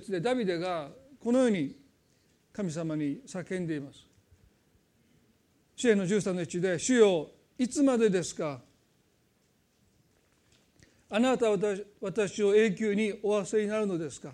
[0.00, 0.90] 節でダビデが
[1.20, 1.76] このように
[2.52, 4.06] 神様に叫んでいます。
[5.76, 8.60] 支援の13の1で「主よいつまでですか？
[11.10, 11.58] あなたは
[12.00, 14.32] 私を永久にお忘れになるのですか？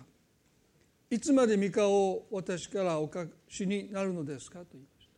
[1.09, 5.11] いつまで御顔を私からお隠しになるのですか?」と言いました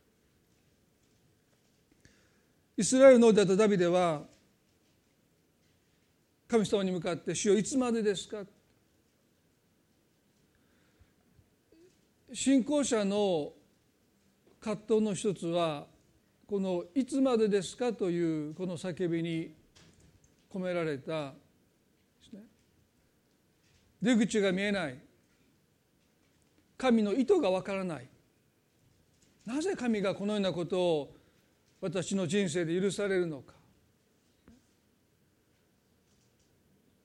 [2.76, 4.26] イスラエルの王であったダビデは
[6.48, 8.44] 神様に向かって「主よいつまでですか?」
[12.34, 13.52] 信仰者の
[14.60, 15.86] 葛藤の一つは
[16.48, 19.54] この「いつまでですか?」というこの叫びに
[20.52, 21.32] 込められた
[24.02, 24.98] 出口が見えない。
[26.76, 28.08] 神の意図がわからない。
[29.46, 31.16] なぜ神がこのようなことを
[31.80, 33.54] 私の人生で許されるのか。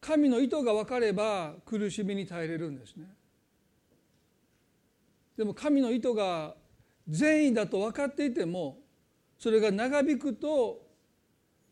[0.02, 3.19] 神の意図が分かれば苦しみに耐えれるんですね。
[5.40, 6.54] でも神の意図が
[7.08, 8.78] 善意だと分かっていても
[9.38, 10.82] それが長引くと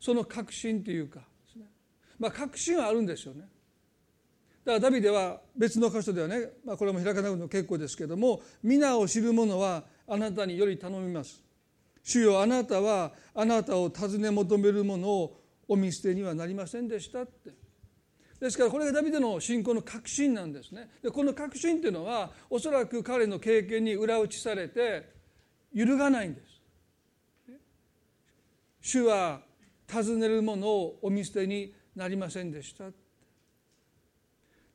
[0.00, 1.20] その確信というか
[2.18, 3.40] まあ確信はあるんですよね。
[3.40, 11.44] だからダビデは別の箇所ではね、まあ、これも開かなくても結構ですけども皆を知る者はあなたにより頼みます。
[12.02, 17.50] 主よあなたはあなたを尋ね求める者をお見捨てにはなりませんでしたって。
[18.40, 20.88] ですからこれがダビデの信仰の確信なんですね。
[21.02, 25.08] でこの確信っていうのはおそらく彼の経験に裏打ちされて
[25.72, 26.48] 揺るがないんです。
[28.80, 29.40] 主は
[29.88, 32.84] 尋ねる者をお見捨てになりませんでした。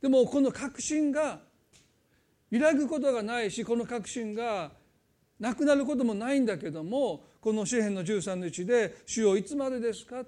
[0.01, 1.39] でもこの確信が
[2.51, 4.71] 揺らぐことがないしこの確信が
[5.39, 10.25] なくなることもないんだけどもこの詩篇の13の1で「主よいつまでですか?」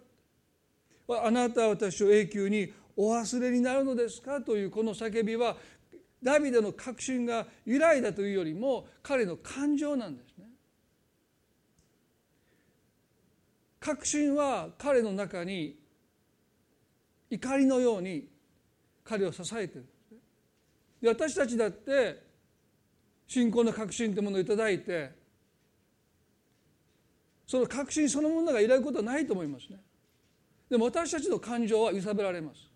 [1.08, 4.42] あなたは私を永久にお忘れになるのですか？
[4.42, 5.58] というこの叫びは
[6.24, 10.46] ダビデの確信が揺らいだというよりも彼の感情なんですね。
[13.80, 15.78] 確信は彼の中に
[17.30, 18.28] 怒りのように
[19.04, 19.86] 彼を支えてる
[21.02, 22.24] で私たちだって
[23.28, 25.12] 信仰の確信というものを頂いて
[27.46, 29.78] その確信そのものがいられることはないと思いますね。
[30.68, 32.75] でも私たちの感情は揺さぶられます。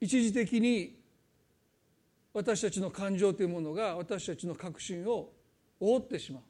[0.00, 0.98] 一時的に
[2.32, 5.32] 私たちの感情というものが私たちの確信を
[5.78, 6.42] 覆ってしまう。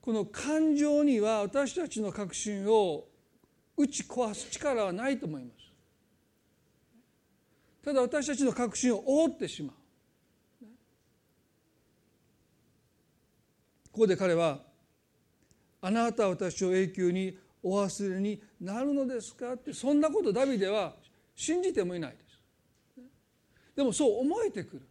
[0.00, 3.06] この感情には私たちの確信を
[3.76, 5.60] 打ち壊す力はないと思います。
[7.82, 9.76] ただ私たちの確信を覆ってしまう。
[13.92, 14.62] ここで彼は
[15.82, 20.96] 「あなたは私を永久にお忘れになるのですか?」ってそんなことダビデは
[21.40, 23.02] 信じてもいないです。
[23.74, 24.82] でもそう思えてくる。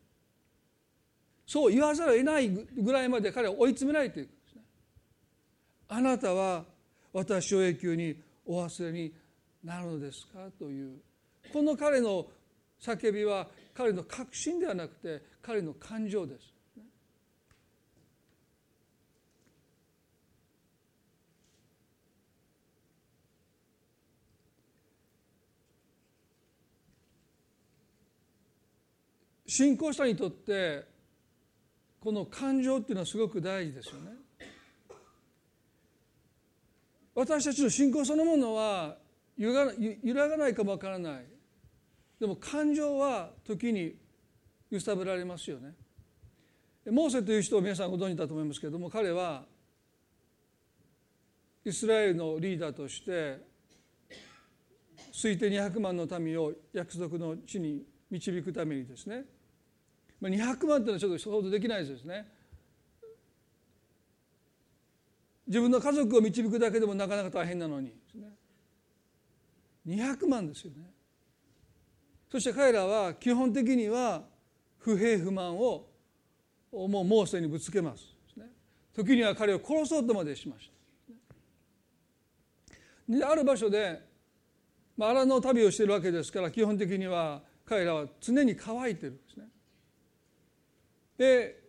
[1.45, 4.61] そう言わざるを得ないぐらいまで彼は追い詰められていくんですね。
[5.89, 6.65] あなたは
[7.13, 8.15] 私を永久に
[8.47, 9.13] お忘れに
[9.63, 10.39] なるのですか？
[10.57, 10.97] という。
[11.53, 12.25] この彼の
[12.81, 16.51] 叫びは彼の確信ではなくて彼の感情です。
[29.49, 30.85] 信仰者にとって
[31.99, 34.11] この感情っていうのはすごく大事ですよね。
[37.15, 38.95] 私たちの信仰そのものは
[39.35, 39.51] 揺
[40.13, 41.25] らがないかもわからない
[42.19, 43.95] でも感情は時に
[44.69, 45.73] 揺さぶられますよね
[46.85, 49.43] モーセという人を皆さんご存知だと思いますけれども彼は
[51.65, 53.39] イスラエルのリーダーとして
[55.11, 59.25] 推定200万の民を約束の地に導くためにですね
[60.21, 62.27] 200万というのはちょっと想像できないですね。
[65.47, 67.93] 自分の家族を導くだけでもなかなか大変なのに。
[69.87, 70.91] 200万ですよね。
[72.31, 74.23] そして彼らは基本的には
[74.77, 75.87] 不平不満を
[76.71, 78.03] もうモーセにぶつけます。
[78.93, 80.69] 時には彼を殺そうとまでしまし
[83.07, 83.15] た。
[83.17, 84.07] である場所で、
[84.99, 89.48] 荒の旅をしているわけですから基本的には彼らは常に乾いてるんですね。
[91.19, 91.59] で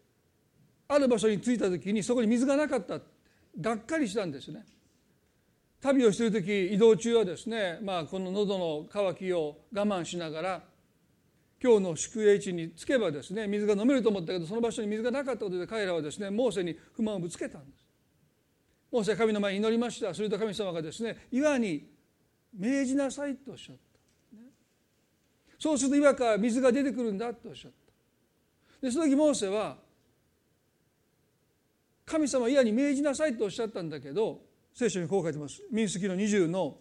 [0.87, 3.01] ある場所に着いた時にそこに水がなかった。
[3.61, 4.65] がっかりしたんですね。
[5.81, 10.63] 旅をしている時移動中はですね、まあ、この喉の渇きを我慢しながら
[11.61, 17.85] 今日の宿営地に着けばですね水が飲めると思ったけどその場所に水がなかったことで彼らはですねモーセに不満をぶつけたんです。
[18.93, 20.15] モーセは神の前に祈りました。
[20.15, 21.89] すると神様がですね岩に
[22.57, 23.83] 命じなさいとおっしゃった、
[25.59, 27.80] そうすると岩から水が出てくるんだとおっしゃった。
[28.81, 29.77] でその時モーセは
[32.07, 34.41] 神様は嫌に命じなさいとおっしゃったんだけど
[34.75, 35.63] 聖書にこう書いてます。
[35.71, 36.79] 民数記の20の。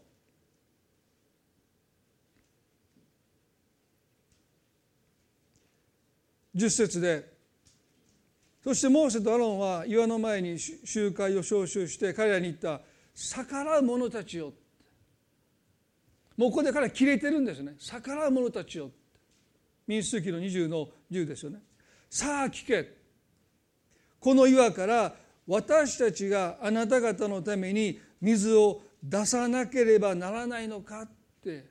[6.56, 7.32] 10節で
[8.64, 12.82] そしてモーセとアロンは岩の前に集会を招集して彼らに言った
[13.14, 14.52] 逆らう者たちよ
[16.36, 18.90] もうここで彼は切れてるんですね逆らう者たちよ
[19.88, 21.60] 民数記の20の10ですよね。
[22.10, 22.92] さあ聞け。
[24.20, 25.16] この岩から
[25.46, 31.10] 私たちがあなた方のために水を出さなければならないのかっ
[31.44, 31.66] て。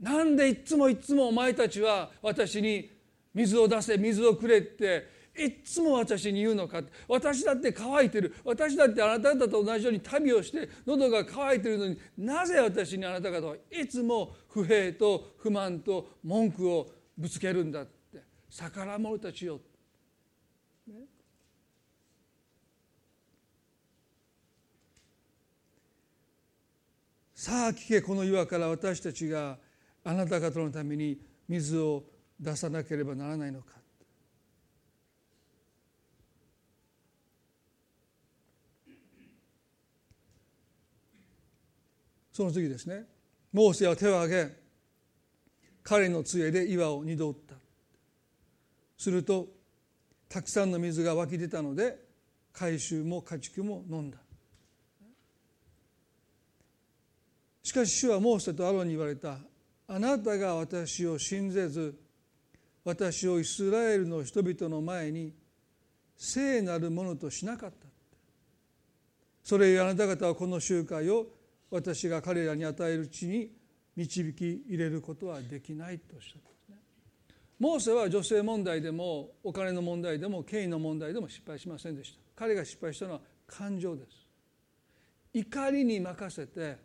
[0.00, 2.90] なんでいつもいつもお前たちは私に
[3.32, 5.06] 水を出せ水をくれって
[5.38, 8.34] いつも私に言うのか私だって乾いてる。
[8.44, 18.01] 私だってあなた方と同じように旅をして喉が渇いてるのになぜ私にあなた方はいつも不平と不満と文句をぶつけるんだって。
[18.54, 19.58] 逆らう者たちよ、
[20.86, 20.94] ね、
[27.34, 29.56] さあ聞けこの岩から私たちが
[30.04, 31.18] あなた方のために
[31.48, 32.04] 水を
[32.38, 33.72] 出さなければならないのか。
[42.32, 43.04] その次ですね。
[43.52, 44.56] モーセは手を挙げ
[45.82, 47.61] 彼の杖で岩を二度打った。
[49.02, 49.48] すると
[50.28, 51.98] たくさんの水が湧き出たので
[52.52, 54.18] 回収も家畜も飲んだ。
[57.64, 59.38] しかし主はモーセとアロンに言われた。
[59.88, 61.98] あなたが私を信ぜず
[62.84, 65.34] 私をイスラエルの人々の前に
[66.16, 67.88] 聖なるものとしなかった。
[69.42, 71.26] それゆえあなた方はこの集会を
[71.72, 73.50] 私が彼らに与える地に
[73.96, 76.51] 導き入れることはできないとおっしゃった。
[77.62, 82.18] モーセは女性問題でもお金の問題でも権威の問題でも失敗しませんでした。
[82.34, 84.08] 彼が失敗したのは感情です。
[85.32, 86.76] 怒りに任せて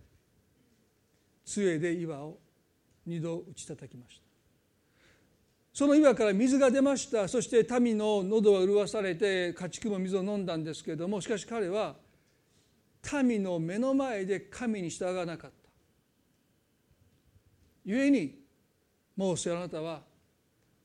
[1.44, 2.38] 杖で岩を
[3.08, 4.22] 二度打ち叩きました。
[5.74, 7.28] その岩から水が出ました。
[7.28, 11.96] そして民の喉は潤されて家畜も水を飲んだんですけれどもしかし彼は
[13.24, 15.58] 民の目の前で神に従わなかった。
[17.84, 18.36] 故に
[19.16, 20.06] モーセあなたは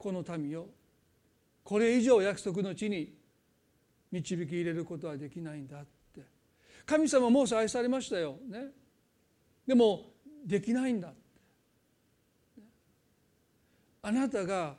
[0.03, 0.67] この民を
[1.63, 3.15] これ以上約束の地に
[4.11, 6.23] 導き入れることはできないんだって。
[6.85, 8.37] 神様モーセ愛されましたよ。
[8.49, 8.73] ね。
[9.65, 10.11] でも
[10.45, 11.13] できないんだ
[14.03, 14.75] あなたが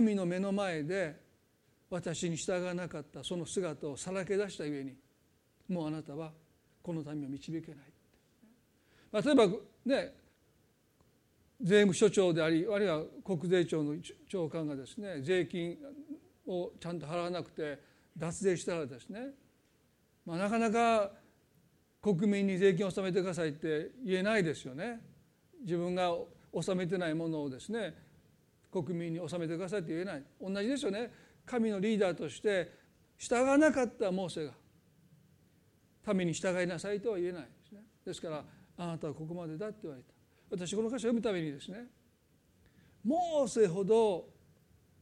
[0.00, 1.20] 民の目の前で
[1.88, 4.96] 私に従わなかったその姿をさらけ出したゆえに
[5.68, 6.32] もうあなたは
[6.82, 7.78] この民を導けない、
[9.12, 9.46] ま、例えば
[9.84, 10.25] ね
[11.60, 13.94] 税務署長でありあるいは国税庁の
[14.28, 15.76] 長官がですね税金
[16.46, 17.78] をちゃんと払わなくて
[18.16, 19.28] 脱税したらですね、
[20.24, 21.10] まあ、なかなか
[22.02, 25.00] 国民に税金を納めてくださいって言えないですよね。
[25.62, 26.14] 自分が
[26.52, 27.94] 納めてないものをですね
[28.70, 30.22] 国民に納めてくださいって言えない。
[30.40, 31.10] 同じですよね。
[31.44, 32.70] 神のリーダーとして
[33.18, 34.52] 従わなかったモーセが
[36.14, 37.80] 民に従いなさいとは言えないですね。
[38.04, 38.44] ですから
[38.76, 40.15] あなたはここまでだって言われた。
[40.50, 41.84] 私この歌詞を読むためにですね
[43.04, 44.28] モーセほど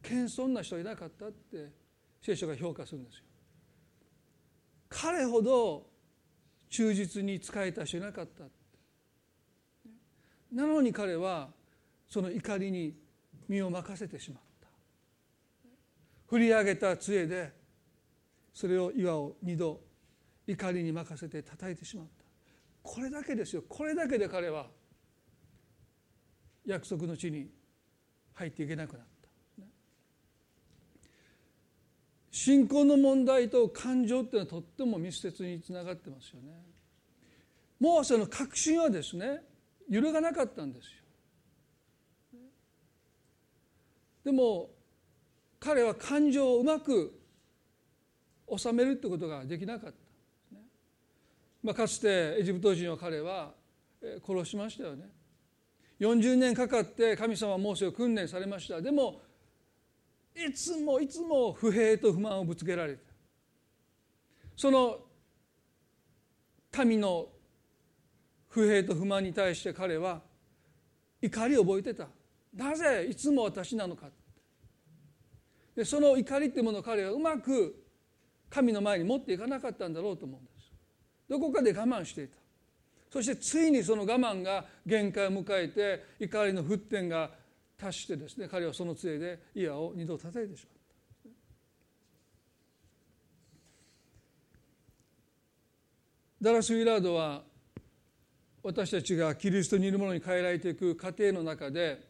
[0.01, 1.71] 謙遜な人はいなかったって
[2.21, 3.23] 聖書が評価するんですよ。
[4.89, 5.87] 彼ほど
[6.69, 8.43] 忠実に仕えた人いなかった
[10.51, 11.49] なのに彼は
[12.07, 12.95] その怒りに
[13.47, 14.67] 身を任せてしまった。
[16.27, 17.53] 振り上げた杖で
[18.53, 19.81] それを岩を二度
[20.47, 22.25] 怒りに任せて叩いてしまった。
[22.83, 23.63] これだけですよ。
[23.67, 24.67] これだけで彼は
[26.65, 27.49] 約束の地に
[28.33, 29.15] 入っていけなくなった
[32.31, 36.51] 信仰の問題と感情っていうのはとっても密接につながってますよね。
[37.79, 39.41] モーセの確信はですね
[39.89, 40.91] 揺るがなかったんですよ。
[44.25, 44.69] でも
[45.61, 47.17] 彼は感情をうまく
[48.57, 49.97] 収めるってことができなかった。
[51.63, 53.53] まあ、かつてエジプト人を彼は
[54.27, 55.09] 殺しましたよね。
[55.99, 58.81] 40年かかって神様はモーセを訓練されました。
[58.81, 59.21] でも
[60.35, 62.99] いつもいつも不平と不満をぶつけられた。
[64.57, 64.99] その
[66.83, 67.27] 民の
[68.49, 70.21] 不平と不満に対して彼は
[71.21, 72.07] 怒りを覚えてた。
[72.53, 74.07] なぜいつも私なのか。
[75.75, 77.83] でその怒りっていうものを彼はうまく
[78.49, 80.71] 神の前に持っていかなかったんだろうと思うんです。
[81.29, 82.37] どこかで我慢していた。
[83.15, 87.29] そしてついにその我慢が限界を迎えて怒りの沸点が
[87.77, 90.73] 達してですね彼はその杖でイヤを二度叩いてしまっ
[96.41, 96.43] た。
[96.43, 97.43] ダラス・ウィラードは
[98.61, 102.01] 私たちがキリストにいるものに変えられていく過程の中で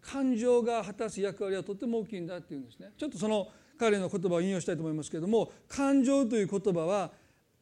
[0.00, 2.90] 感情が果たす役割はとても大きいんだっていうんですね。
[2.98, 3.46] ちょっとその
[3.78, 7.12] 彼の言葉を引用したいと思いますけれども感情という言葉は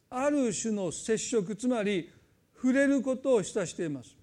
[0.09, 2.09] ある種の接触つまり
[2.61, 4.15] 触れることを示唆しています。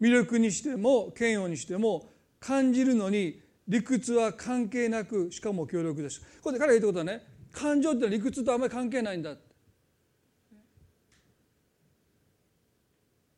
[0.00, 2.10] 魅力にしても嫌悪にしても
[2.40, 6.20] 感じるのに理屈は関係なくしかも強力です。
[6.42, 9.36] これで彼が言ったことはね感情って理屈とあんまり関係ないんだ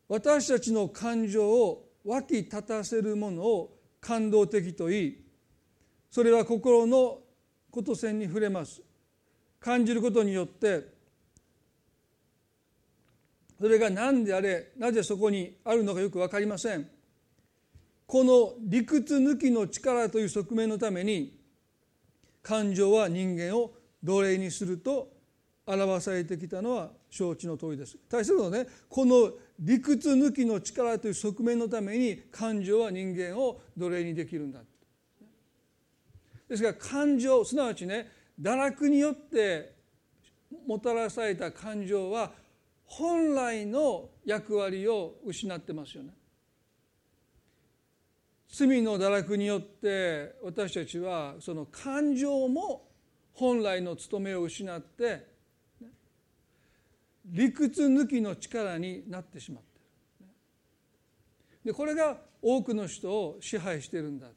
[0.08, 5.16] 私たちの感情を湧き立たせるものを感動的と言い
[6.10, 7.18] それは心の
[7.70, 8.80] こと線に触れます。
[9.60, 10.97] 感じることによって
[13.58, 16.88] それが何であれなぜそこにあるのかよく分かりません。
[18.06, 21.38] この理屈抜きの力という側面のために
[22.42, 23.72] 感情は人間を
[24.02, 25.12] 奴隷にすると
[25.66, 27.98] 表されてきたのは承知の通りです。
[28.08, 34.60] 大切なのねこの理屈抜きの力という側面のために感情は人間を奴隷にできるんだ。
[36.48, 38.10] ですから感情すなわちね
[38.40, 39.74] 堕落によって
[40.66, 42.30] もたらされた感情は
[42.88, 46.10] 本来の役割を失ってますよね。
[48.50, 52.88] 罪の堕落によって私たちはその感情も
[53.34, 55.26] 本来の務めを失って
[57.26, 59.68] 理屈抜きの力になってしまって
[60.24, 60.26] る
[61.66, 64.28] でこれが多くの人を支配してるんだ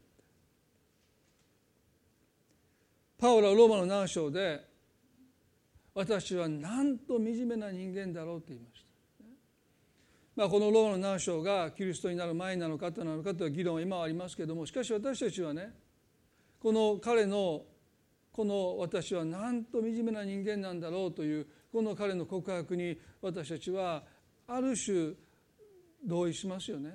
[3.17, 4.70] パウロはローマの難章で
[5.93, 8.91] 私はなんと惨めな人間だろうと言いました。
[10.35, 15.73] まあ、このローマの難章がキリストになる前なのかとなのかという議論は今はありますけれどもしかし私たちはね
[16.59, 17.63] この彼の
[18.31, 24.03] この私はなんと惨めな人間なんだろうというこの彼の告白に私たちは
[24.47, 25.13] ある種
[26.05, 26.91] 同意しますよね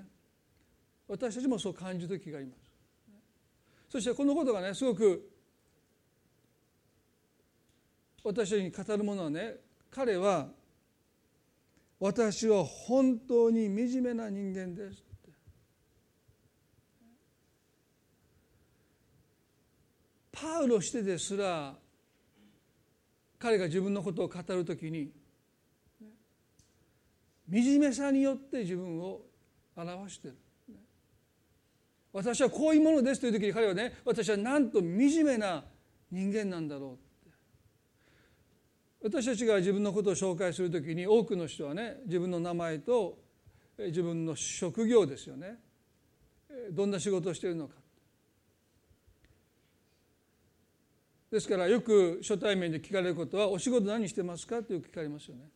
[1.06, 2.58] 私たちもそう感じる時があります
[3.88, 5.30] そしてこのことがねすごく
[8.26, 9.54] 私たちに語るものはね
[9.88, 10.48] 彼は
[12.00, 15.04] 私は本当に惨めな人間です
[20.32, 21.74] パウロしてですら
[23.38, 25.12] 彼が自分のことを語るときに
[27.48, 29.20] 惨めさによって自分を
[29.76, 30.36] 表してる。
[32.12, 34.88] 私はこういうものですという時に彼はね私はなんと惨
[35.22, 35.62] めな
[36.10, 37.05] 人間なんだろう
[39.06, 43.16] 私たちが自分のことを紹介するときに多くの人はね自分の名前と
[43.78, 45.60] 自分の職業ですよね
[46.72, 47.74] どんな仕事をしているのか
[51.30, 55.50] ですからよく初対面で聞かれることは「お仕事何してますか?」ってよく聞かれますよね。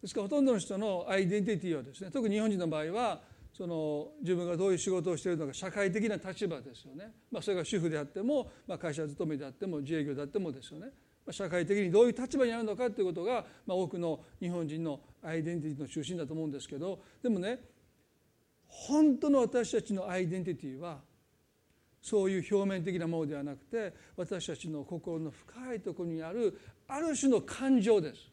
[0.00, 3.20] ですからほとんどの人のアイデンティティはですね特に日本人の場合は
[3.52, 10.92] その自分がどういう仕事をしているのか社会的な立場ですよね、まあ、それが主婦であっても、まあ、会社勤めであっても自営業であってもですよね
[11.30, 17.60] 社会的にどういう立場にあるのかということが、まあ、多くの日本人のアイデンティティの中心だと思うんですけどでもね
[18.66, 20.98] 本当の私たちのアイデンティティは
[22.00, 28.30] そういう表面的なものではなくて私たちの心の深いところにあるある種の感情です。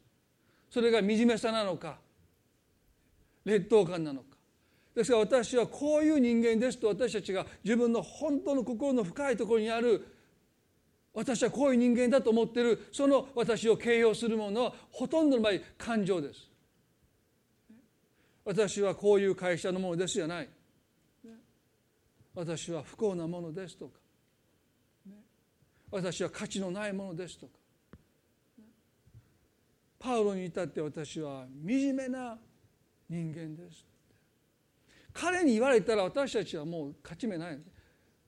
[0.69, 1.97] それが惨めさなのか
[3.45, 4.35] 劣等感なのか
[4.95, 10.14] ですから私はこういう人間ですと私たちが自分の本当の心の深いところにある
[11.15, 12.87] 私はこういう人間だと思っている。
[12.91, 16.49] その私を形容するものはほとんどの場合感情です。
[18.43, 20.49] 私はこういう会社のものですじゃない。
[22.35, 23.97] 私は不幸なものですとか。
[25.89, 27.53] 私は価値のないものですとか。
[29.97, 32.37] パウロに至って私は惨めな
[33.09, 33.85] 人間です。
[35.13, 37.59] 彼に言われたら私たちはもう勝ち目ない。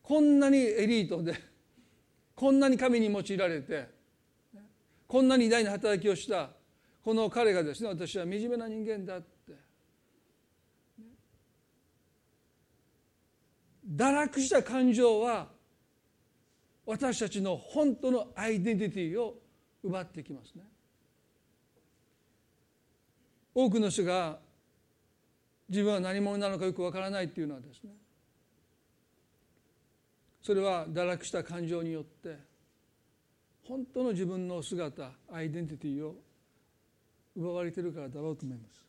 [0.02, 1.57] こんなにエリートで。
[2.38, 3.88] こんなに神に用いられて
[5.08, 6.52] こんなに偉大な働きをした
[7.04, 9.28] この彼がですね私は惨めな人間だって。
[13.90, 15.48] 堕落した感情は
[16.86, 19.36] 私たちの本当のアイデンティティを
[19.82, 20.64] 奪ってきますね。
[23.56, 24.38] 多くの人が
[25.70, 27.92] 自分は何者なのかよくわからないっていうのはですね
[30.48, 32.38] それは堕落した感情によって
[33.68, 36.16] 本当の自分の姿アイデンティティを
[37.36, 38.88] 奪われてるからだろうと思います。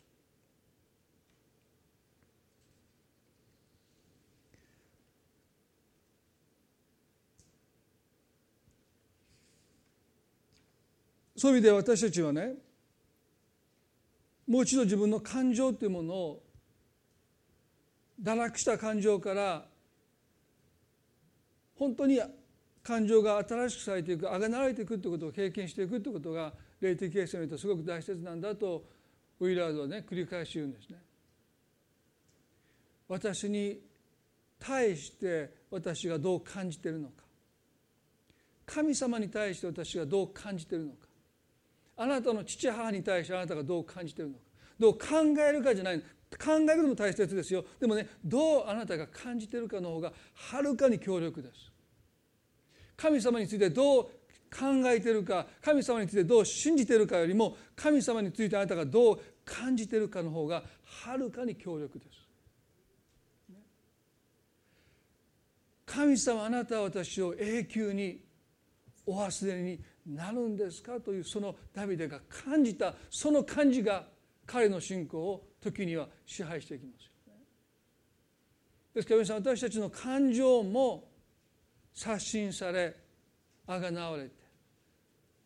[11.37, 12.55] そういう意味で私たちはね
[14.47, 16.43] もう一度自分の感情というものを
[18.23, 19.67] 堕落した感情から
[21.78, 22.20] 本当に
[22.82, 28.85] 感情が新しくされていくあがなられていくということを経験していくということが霊的形成にとってすごく大切なんだと
[29.40, 30.99] ウィラードはね繰り返し言うんですね。
[33.08, 33.80] 私に
[34.58, 37.25] 対して私がどう感じているのか。
[38.66, 41.06] 神様に対して私がどう感じているのか。
[41.97, 44.42] あなたの父母に対してあなたがどう感じているのか。
[44.78, 45.06] どう考
[45.49, 46.02] えるかじゃない
[46.37, 47.64] 考えることも大切ですよ。
[47.80, 51.73] でもねどうあなたが感じてるかの方がはるかに強力です。
[52.97, 54.04] 神様についてどう
[54.50, 62.11] 考えてるか神様についてどう信じてるかよりも神様についてあなたがどう感じてるかの方がはるかに強力です。
[65.87, 68.20] 神様あなたは私を永久に
[69.06, 71.00] お忘れになるんですか？
[71.00, 74.06] というそのダビデが感じたその感じが
[74.44, 77.41] 彼の信仰を時には支配していきますよね。
[78.95, 81.09] ですから皆さん私たちの感情も
[81.95, 82.95] 刷新され
[83.67, 84.31] あがなわれて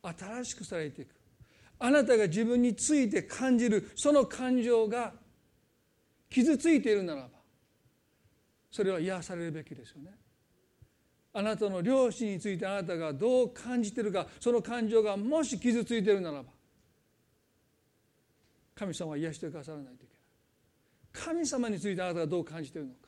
[0.02, 1.08] 新しくされていく
[1.78, 5.12] あなたが自分について感じるその感情が
[6.30, 7.28] 傷ついているならば
[8.70, 10.12] それは癒されるべきですよね。
[11.34, 16.50] あなたの両親についてあなたがどう感じているかその感情がもし傷ついているならば
[18.74, 23.00] 神様は癒してくださらないといけない神様についてあなたがどう感じているのか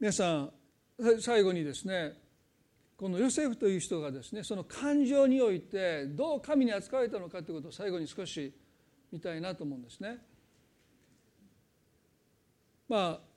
[0.00, 0.52] 皆さん
[1.20, 2.12] 最後にですね
[2.96, 8.52] このヨセフという人がですねその感情においてどう神に扱われたのかということを最後に少し
[9.12, 10.18] 見たいなと思うんですね。
[12.88, 13.28] まあ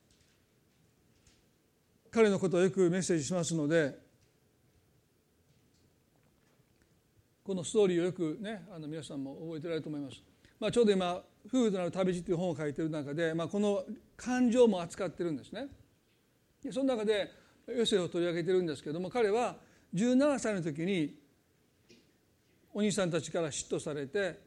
[2.09, 3.97] 彼のことをよくメッセージしますので
[7.51, 10.23] このストーリーをよくねあの皆さんも覚えてられると思います。
[10.57, 13.83] まあ、ちょうど今「夫婦となる旅路」という本を書いている中で、まあ、この
[14.15, 15.67] 感情も扱ってるんですね。
[16.63, 17.29] でその中で
[17.67, 19.57] ヨセを取り上げてるんですけども彼は
[19.93, 21.13] 17歳の時に
[22.73, 24.39] お兄さんたちから嫉妬されて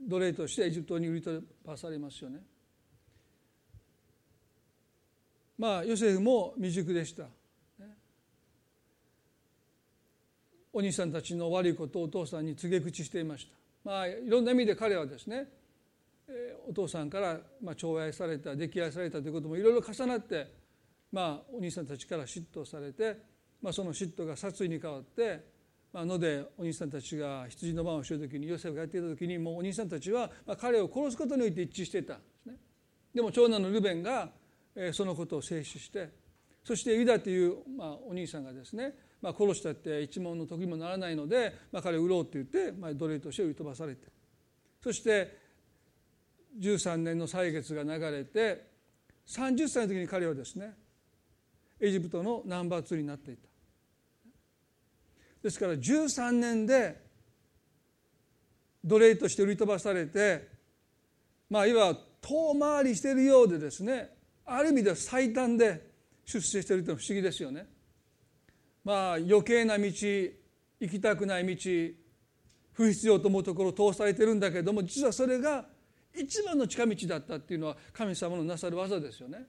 [0.00, 2.40] 奴隷としてエジプトに売り飛ばされますよね。
[5.58, 7.24] まあヨセフも未熟でした。
[10.72, 13.52] お兄さんたちの悪いことをお父さんに告げ口していました。
[13.84, 15.48] まあいろんな意味で彼はですね
[16.68, 20.46] お父さんからまあ寵愛された溺愛されたということもいろいろ重なって
[21.10, 23.16] まあお兄さんたちから嫉妬されて、
[23.62, 25.44] まあ、その嫉妬が殺意に変わって、
[25.92, 32.56] まあ、のでお兄さんたちが羊の番をしている時にヨセフがやっていた時にもうお兄さんたちはまあ彼を殺すことにおいて一致していたんですね。
[33.14, 34.30] でも長男のルベンが
[34.92, 36.10] そのことを静止して
[36.62, 44.06] そしてユダという、まあ、お兄さんがですね、まあ、殺したって一文の時もならないので、まあ、彼を売ろうって言って、まあ、奴隷として売り飛ばされて
[44.82, 45.38] そして
[46.58, 48.70] 13年の歳月が流れて
[49.26, 50.74] 30歳の時に彼はですね
[51.78, 53.48] エジプトのナンバー2になっていた
[55.42, 57.00] ですから13年で
[58.84, 60.48] 奴隷として売り飛ばされて
[61.48, 64.10] まあいわば遠回りしているようでですね
[64.44, 65.90] ある意味では最短で
[66.24, 67.66] 出世しているというのは不思議ですよね。
[68.84, 71.94] まあ余計な道行きたくない道
[72.72, 75.66] 不必要と思うところを通されてるんだけども実はそれが
[76.14, 79.46] 一番の近道だったっていうのは神様のなさる技ですよね。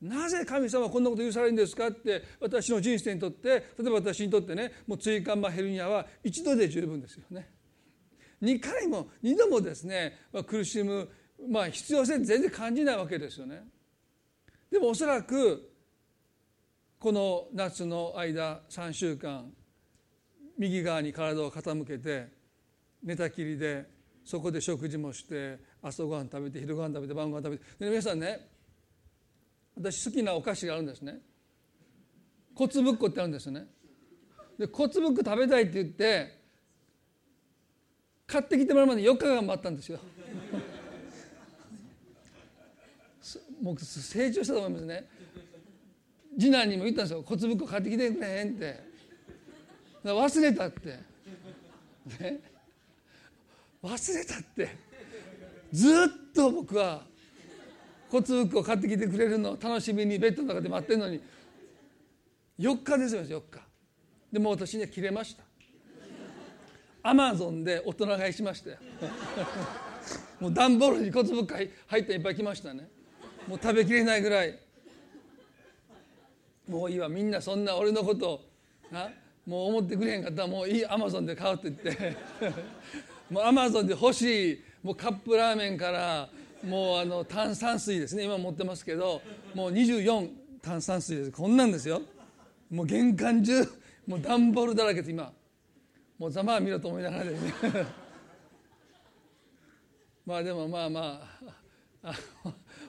[0.00, 7.48] なぜ神様はこんなこと許されるんですかって私の人生にとって例えば私にとってねもう椎間板ヘルニアは一度で十分ですよね。
[8.42, 11.08] 2回も2度もですね、まあ、苦しむ、
[11.48, 13.62] まあ、必要性全然感じないわけですよね。
[14.70, 15.73] でもおそらく
[17.04, 19.52] この夏の間3週間
[20.58, 22.28] 右側に体を傾けて
[23.02, 23.84] 寝たきりで
[24.24, 27.64] そこで食事もして朝ごはん食べて昼ごはん食べて晩ごはん食べて。
[27.78, 28.48] で皆さんね
[29.76, 31.18] 私好きなお菓子があるんですね。
[32.54, 33.66] 骨ぶっこってあるんですね。
[34.58, 36.40] で骨ぶっこ食べたいって言って
[38.26, 39.98] 買ってきてもらうまで4日間待ったんですよ。
[43.60, 45.06] もう成長したと思いますね。
[46.38, 47.22] 次男にも言ったんですよ。
[47.22, 48.82] 骨ぶっこ買ってきてくれへんって。
[50.04, 50.88] 忘れたって。
[52.20, 52.40] ね。
[53.82, 54.68] 忘れたって。
[55.72, 57.02] ずっと僕は
[58.10, 61.20] 骨ぶっこ買ってきてくれるのを楽しみにベッドの中で待ってるのに
[62.58, 63.60] 4日ですよ4日。
[64.32, 65.44] でも私には切れました。
[67.02, 68.78] アマゾンで大人買いしましたよ
[70.40, 71.54] もう段ボールに骨ぶっこ
[71.86, 72.88] 入っていっぱい来ましたね。
[73.46, 74.58] もう食べきれないぐらい。
[76.68, 78.40] もういいわみんなそんな俺のこと
[78.90, 79.08] な
[79.46, 82.16] もう思ってくれへんかったらもういいアマゾンで買うって言って。
[83.30, 86.28] もうアマゾンで欲しいもうカップラーメンから
[86.62, 88.24] もうあの炭酸水ですね。
[88.24, 89.20] 今持ってますけど
[89.54, 90.30] もう24
[90.62, 91.32] 炭酸水です。
[91.32, 92.02] こんなんですよ。
[92.70, 93.64] もう玄関中
[94.06, 95.32] もう段ボールだらけで今。
[96.18, 97.52] もうざまあ見ろと思いながらですね。
[100.24, 101.38] まあでもまあま
[102.02, 102.14] ああ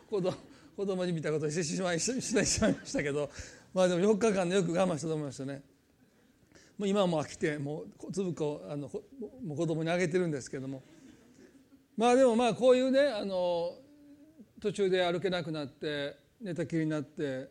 [0.10, 0.34] 子供
[0.76, 3.30] 子供に見たことしてしまいしてしまいましたけど
[3.76, 5.62] まあでも4日間でよく我慢したと思いますよね。
[6.78, 8.90] もう今はもう飽きてもう粒子あの
[9.46, 10.84] もう子供にあげてるんですけども
[11.96, 13.72] まあでもまあこういうねあの
[14.62, 17.50] 途中で歩けなくなって寝たきりになって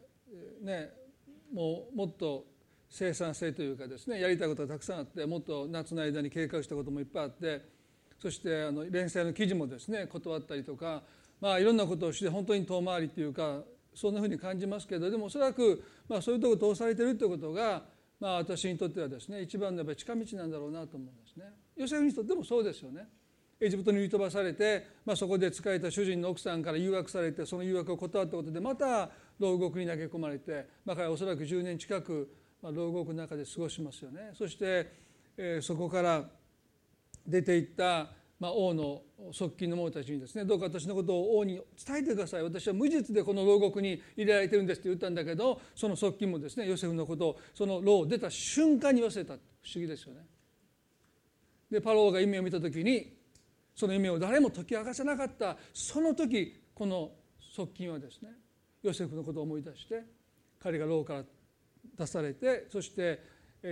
[0.62, 0.90] ね
[1.52, 2.44] もうもっと
[2.88, 7.62] 生産性というかですねやりたいことがたくさんあってもっと夏の間に計画したこともいっぱいあって
[8.18, 11.02] そしてあの連載の記事もですね断ったりとか
[11.40, 13.60] まあいろんなことをして本当に遠回りというか
[13.94, 17.82] そんなふうに感じますけどでもおそらくまあそういうところ通されているということが
[18.20, 21.44] まあ私にとってはですね一番のやっぱり近道なんだろうなと思うんですね。
[21.76, 23.08] ヨセフにとってもそうですよね。
[23.60, 32.30] エジプトに売り飛ばされて、まあ、そこで仕えた主人の奥さんから誘惑されてその誘惑を断ったことでまた牢獄に投げ込まれて、まあ、彼はおそらく10年近く、
[32.60, 34.32] まあ、牢獄の中で過ごしますよね。
[34.34, 34.92] そして、
[35.36, 36.28] えー、そこから
[37.26, 42.42] 出ていった、まあ、王の側近の者たちにですねどうか私のことを王に伝えてください。
[42.42, 49.34] 私は無実でこの牢獄に入れられてるんですって言ったんだけどその側近もですねヨセフのことをその牢を出た瞬間に忘れた。
[49.34, 49.36] 不
[49.74, 50.20] 思議ですよね。
[51.70, 53.16] でパローが夢を見た時に
[53.74, 55.56] その夢を誰も解き明かせなかった。
[55.72, 57.12] その時この
[57.56, 58.30] 側近はですね
[58.82, 60.02] ヨセフのことを思い出して
[60.60, 61.24] 彼が牢から
[61.96, 63.20] 出されてそして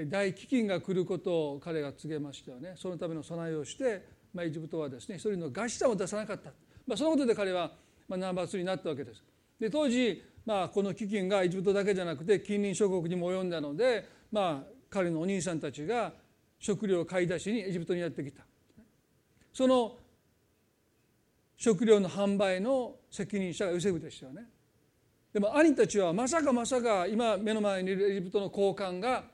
[0.07, 2.75] 大飢饉が来ることを彼が告げましたよね。
[2.77, 6.51] そのための備えをして、まあ、エジプトはですね一人の餓死者を出さなかった、
[6.87, 7.73] まあ、そのことで彼は、
[8.09, 9.23] まあ、ナンバー2になったわけです。
[9.61, 16.13] で当時、まあ、この飢饉がエジプトだけじゃなくて近隣諸国にも及んだので、まあ、彼のお兄さんたちが
[16.59, 18.45] 食料を買い出しにエジプトにやってきた。
[19.53, 19.97] その
[21.57, 24.49] 食料の販売の責任者がヨセフでしたよね
[25.33, 29.25] でも兄たちはまさかまさか今目の前にいるエジプトの高官が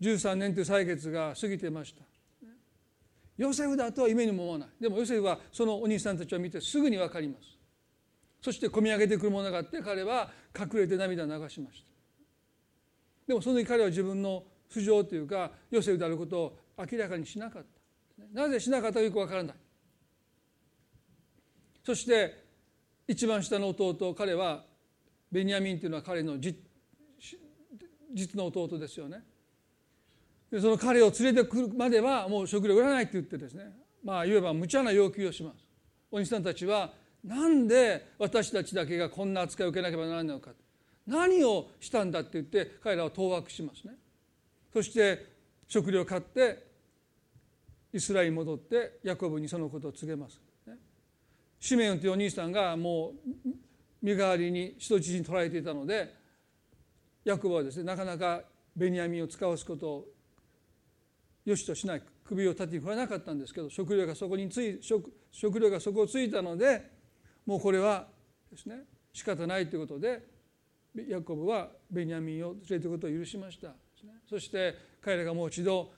[0.00, 2.02] 13年という歳月が過ぎてました
[3.36, 4.68] ヨセフだとは夢にも思わない。
[4.80, 7.56] でもヨセフはそのお兄さんたちを見てすぐに分かります。
[8.40, 11.86] そして込み上げてくるものがあって彼は隠れて涙を流しました。
[13.26, 17.68] でもその時彼は自分の素性というかヨセフであることを明らかにしなかった。
[18.32, 19.56] なぜしなかったかよく分からない。
[21.84, 22.44] そして
[23.06, 24.64] 一番下の弟彼は
[25.30, 26.56] ベニヤミンというのは彼の実
[28.34, 29.22] の弟ですよね。
[30.56, 33.64] でその彼を連れてくるまではもう食料売らないって言ってですね。
[34.02, 35.56] まあいわば無茶な要求をします。
[36.10, 40.52] お兄さんたちはなんで私たちだけがこんな扱いを受けなければならないのか。
[41.06, 43.96] 何をしたんだって言って彼らは当惑しますね。
[44.72, 45.26] そして
[45.68, 46.66] 食料を買って
[47.92, 50.40] イスラエルに戻ってヤコブにそのことを告げます。
[51.60, 53.12] シメオンというお兄さんがも
[53.44, 53.48] う
[54.00, 56.14] 身代わりに人質に取られていたので
[57.26, 58.40] ヤコブはですねなかなか
[58.74, 60.15] ベニヤミンを使わすことを
[61.46, 66.90] よしとしない首を縦に振らなかったんですけど食料がそこについ食食料がそこをついたので
[67.46, 68.08] もうこれは
[68.50, 68.80] ですね
[69.12, 70.22] 仕方ないということで
[71.08, 73.68] ヤコブはベニヤミンを連れていくことを許しました、
[74.28, 75.90] そして彼らがもう一度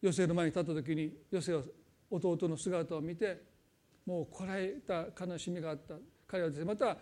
[0.00, 1.62] ヨセの前に立った時にヨセは
[2.10, 3.42] 弟の姿を見て
[4.06, 5.94] もうこらえた悲しみがあった。
[6.26, 6.96] 彼はですねまた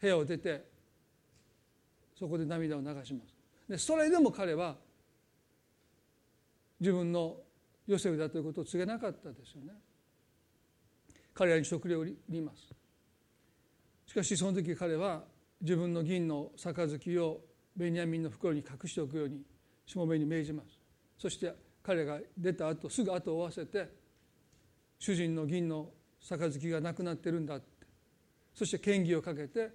[0.00, 0.64] 部屋を出て
[2.18, 3.34] そこで涙を流します。
[3.68, 4.76] でそれでも彼は
[6.80, 7.36] 自分の
[7.86, 9.72] ヨセフだということを告げなかったですよね。
[11.34, 12.72] 彼らに食料を売ります。
[14.06, 15.24] しかしその時彼は
[15.60, 17.40] 自分の銀の杯を
[17.76, 19.42] ベニヤミンの袋に隠しておくように
[19.86, 20.78] しもべに命じます。
[21.18, 23.88] そして彼が出た後すぐ後を追わせて
[24.98, 27.66] 主人の銀の杯がなくなってるんだって。
[28.54, 29.70] そして嫌疑をかけて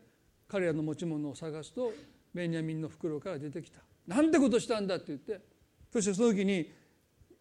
[0.48, 1.92] 彼らの持ち物を探すと
[2.34, 3.82] ベニヤミンの袋から出てきた。
[4.08, 5.40] なんてことしたんだって言って
[5.92, 6.72] そしてその時に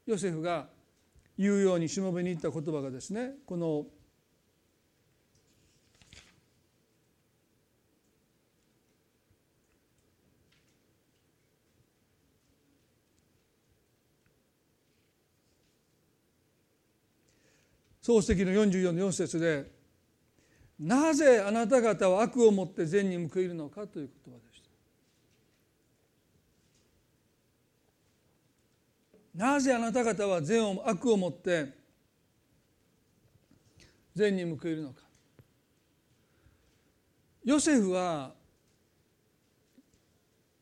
[0.09, 0.66] ヨセフが
[1.38, 3.85] 言うようにしもべに言った言葉がですねこの
[18.03, 19.71] 漱石の44の4節で
[20.81, 24.71] 「なぜあなた方は悪をもって善に報いるのか」という言葉でした。
[29.38, 31.72] なぜあなた方は善を悪をもって
[34.12, 35.03] 善に報いるのか。
[37.44, 38.33] ヨセフは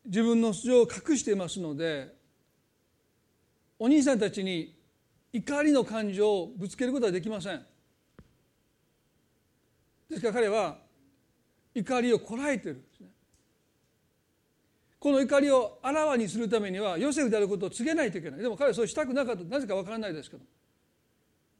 [0.04, 2.14] 自分の素性を隠していますので
[3.78, 4.76] お兄さんたちに
[5.32, 7.64] 怒りの感情をぶつけることはできません
[10.10, 10.76] ですから彼は
[11.74, 13.08] 怒りをこらえてるんですね
[15.06, 18.40] この怒りをあらわにするためにはヨセフであることを告げないといけない。
[18.40, 19.44] でも彼はそうしたくなかった。
[19.44, 20.42] なぜか分からないですけど。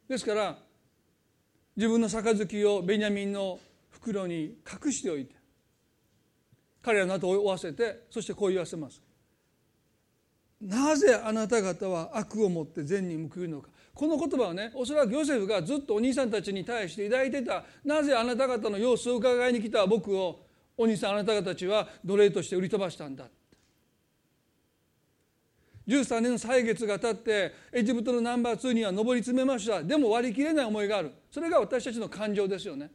[0.09, 0.59] ですから
[1.77, 5.37] 自分の杯をベニヤミンの袋に隠しておいて
[6.83, 9.01] 彼らの後を追わせてそしてこう言わせます。
[10.61, 13.69] なぜあなた方は悪をもって善に報いるのか。
[13.95, 17.63] この言葉はねおそらくヨセフがずっとお兄さんたちに対して抱いてた。
[17.85, 20.41] なぜあなた方の様子を伺いに来た僕を
[20.77, 23.29] お兄さんあなた方たちは奴隷として売り飛ばしたんだ。
[25.87, 29.83] 13年の歳月が経ってエジプトのナンバー2には上り詰めました。
[29.83, 31.13] でも割り切れない思いがある。
[31.31, 32.91] それが私たちの感情ですよね。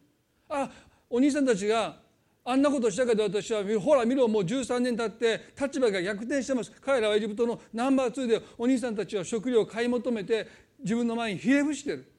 [0.50, 0.70] あ
[1.10, 1.96] お兄さんたちが
[2.44, 6.72] あんなことしたけど私はほら見ろもう13年経って立場が逆転してます。
[6.82, 10.48] 彼らはエジプトのナンバー2でお兄さんたちは食料を買い求めて
[10.84, 12.12] 自分の前にひれ伏してる。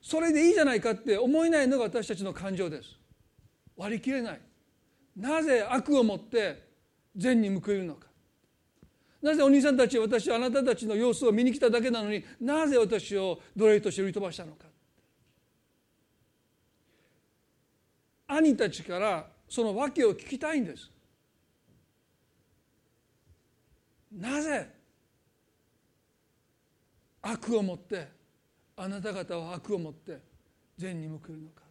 [0.00, 2.90] それでいいじゃないかって思えないのが私たちの感情です。
[3.76, 4.40] 割り切れない。
[5.16, 6.62] なぜ悪をもって
[7.16, 8.06] 善に報いるのか。
[9.24, 14.66] なぜお兄さんたち私はあなたたちの様子を見に来ただけなのになぜ私を奴隷として売り飛ばしたのか。
[18.26, 20.90] 兄たちからその訳を聞きたいんです。
[24.12, 24.68] なぜ
[27.22, 28.06] 悪をもって
[28.76, 30.18] あなた方は悪をもって
[30.76, 31.62] 善に報いるのか。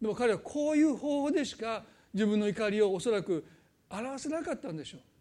[0.00, 3.44] でも彼はこういう方法でしか自分の怒りをおそらく
[3.90, 5.11] 表せなかったんでしょう。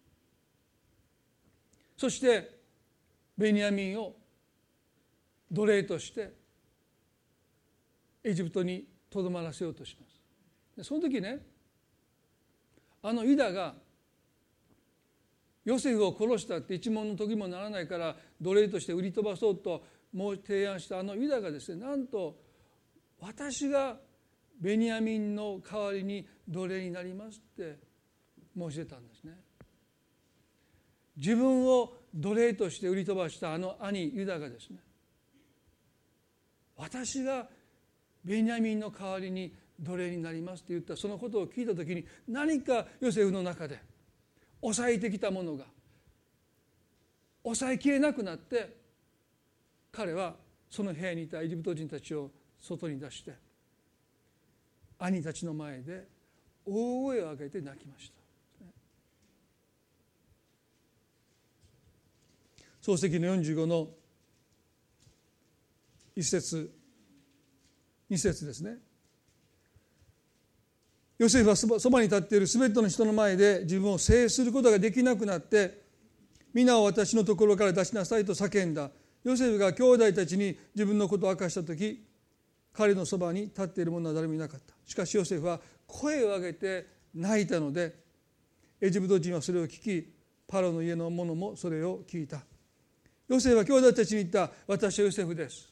[2.02, 2.58] そして
[3.38, 4.16] ベニヤミンを
[5.52, 6.34] 奴隷として
[8.24, 11.46] エジプトにとどまらせようとしますその時ね
[13.04, 13.76] あのユダが
[15.64, 22.36] ヨセフを殺したって一文の時もならないから奴隷として売り飛ばそうともう提案したあのユダがですねなんと
[23.20, 23.98] 私が
[24.60, 27.78] ベニヤミンの代わりに奴隷になりますって
[28.58, 29.51] 申し出たんですね。
[31.18, 34.78] 自分を奴隷として売り飛ばしたあの兄ユダがですね
[36.78, 37.48] 私が
[38.24, 43.80] ベニヤミンの代わりに奴隷になりますって言ったそのことを聞いた時に何かヨセフの中で
[44.62, 45.66] 抑えてきたものが
[47.44, 48.78] 抑えきれなくなって
[49.92, 50.36] 彼は
[50.70, 53.34] その部屋にいたエジプト人たちを外に出して
[55.00, 56.08] 兄たちの前で
[56.66, 58.21] 大声を上げて泣きました。
[62.82, 63.90] 漱石の45の
[66.16, 66.72] 一節
[68.10, 68.78] 2節ですね。
[71.18, 75.84] ヨセフはそばに立っている全ての人の前で自分を制することができなくなって
[76.52, 78.90] 皆を私のところから出しなさいと叫んだ。
[79.24, 82.04] ヨセフが兄弟たちに自分のことを明かした時
[82.74, 84.74] 彼のそばに立っている者は誰もいなかった。
[84.84, 87.96] しかしヨセフは声を上げて泣いたので
[88.82, 90.12] エジプト人はそれを聞き
[90.48, 92.42] パロの家の者もそれを聞いた。
[93.32, 95.72] ヨセフは兄弟たちに言った私はヨセフです。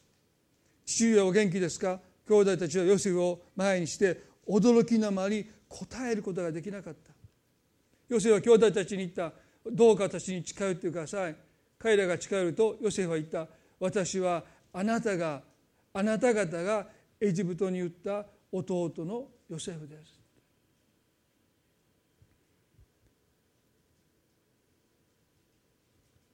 [0.86, 2.00] 父上はお元気ですか？
[2.26, 4.18] 兄弟たちはヨセフを前にして
[4.48, 7.12] 驚きのあまり答えることができなかった。
[8.08, 9.34] ヨセフは兄弟たちに言った
[9.70, 11.36] どうか私に近寄ってください。
[11.78, 13.46] 彼らが近寄るとヨセフは言った。
[13.78, 15.42] 私はあなたが
[15.94, 16.88] あなた方が
[17.20, 20.19] エジプトに言った弟のヨセフです。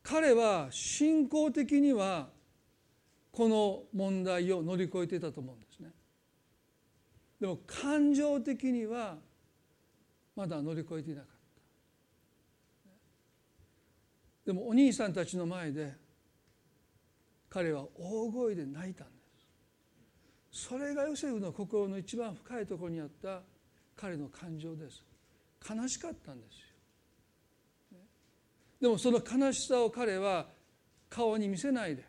[0.05, 2.29] 彼は信仰的には
[3.31, 5.89] この問題を乗り越えていたと思うんですね。
[7.41, 9.17] でも感情的には
[10.35, 11.29] まだ乗り越えていなかっ
[12.85, 12.91] た。
[14.45, 15.95] でもお兄さんたちの前で
[17.49, 19.13] 彼は大声で泣いたんで
[20.51, 20.67] す。
[20.67, 23.41] それがヨセフの心の一番深いところにあった
[23.95, 25.03] 彼の感情です。
[25.67, 26.64] 悲しかったんです。
[28.81, 30.47] でもその悲しさを彼は
[31.09, 32.03] 顔に見せないで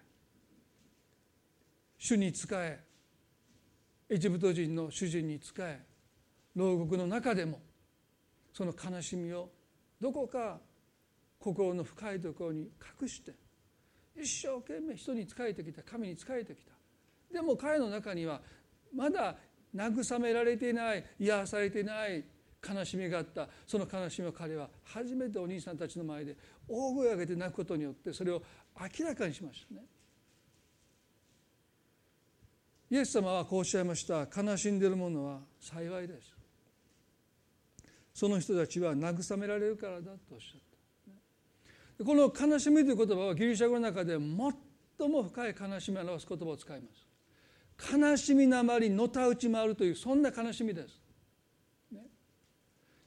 [1.98, 2.80] 主に仕え
[4.08, 5.80] エジプト人の主人に仕え
[6.54, 7.60] 牢獄の中でも
[8.52, 9.50] その悲しみを
[10.00, 10.58] どこか
[11.38, 12.70] 心の深いところに
[13.02, 13.32] 隠して
[14.16, 16.72] 一生懸命人に仕えてきた神に仕えてきた。
[17.32, 18.40] でも彼の中には
[18.94, 19.36] まだ
[19.74, 22.24] 慰められていない癒されていない
[22.66, 23.48] 悲しみがあった。
[23.66, 26.36] その悲しみを彼は初めてお兄さんたちの前で
[26.68, 28.42] 大声を上げて泣くことによってそれを
[28.98, 29.84] 明らかにしましたね。
[32.88, 34.26] イエス様はこうおっしゃいました。
[34.42, 36.32] 悲しんでいる者は幸いです。
[38.14, 40.60] その人たちは慰められるからだとおっしゃっ
[41.98, 42.04] た。
[42.04, 44.14] この悲しみという言葉はギリシャ語の中で
[44.98, 47.96] 最も深い悲しみを表す言葉を使います。
[47.98, 51.05] 悲しみなまりのたうち回るというそんな悲しみです。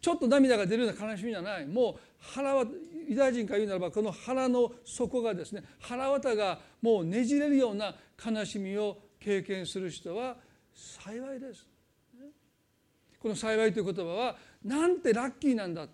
[0.02, 1.68] ちょっと涙が出るような悲しみじゃない。
[1.68, 2.66] もう腹は
[3.08, 10.38] ユダヤ人から言うならばこの腹の底がですね腹渡がもうねじれるような悲しみを経験する人は
[10.74, 11.66] 幸いです。
[13.20, 15.90] この幸いという言葉はなんてラッキーなんだ、ね、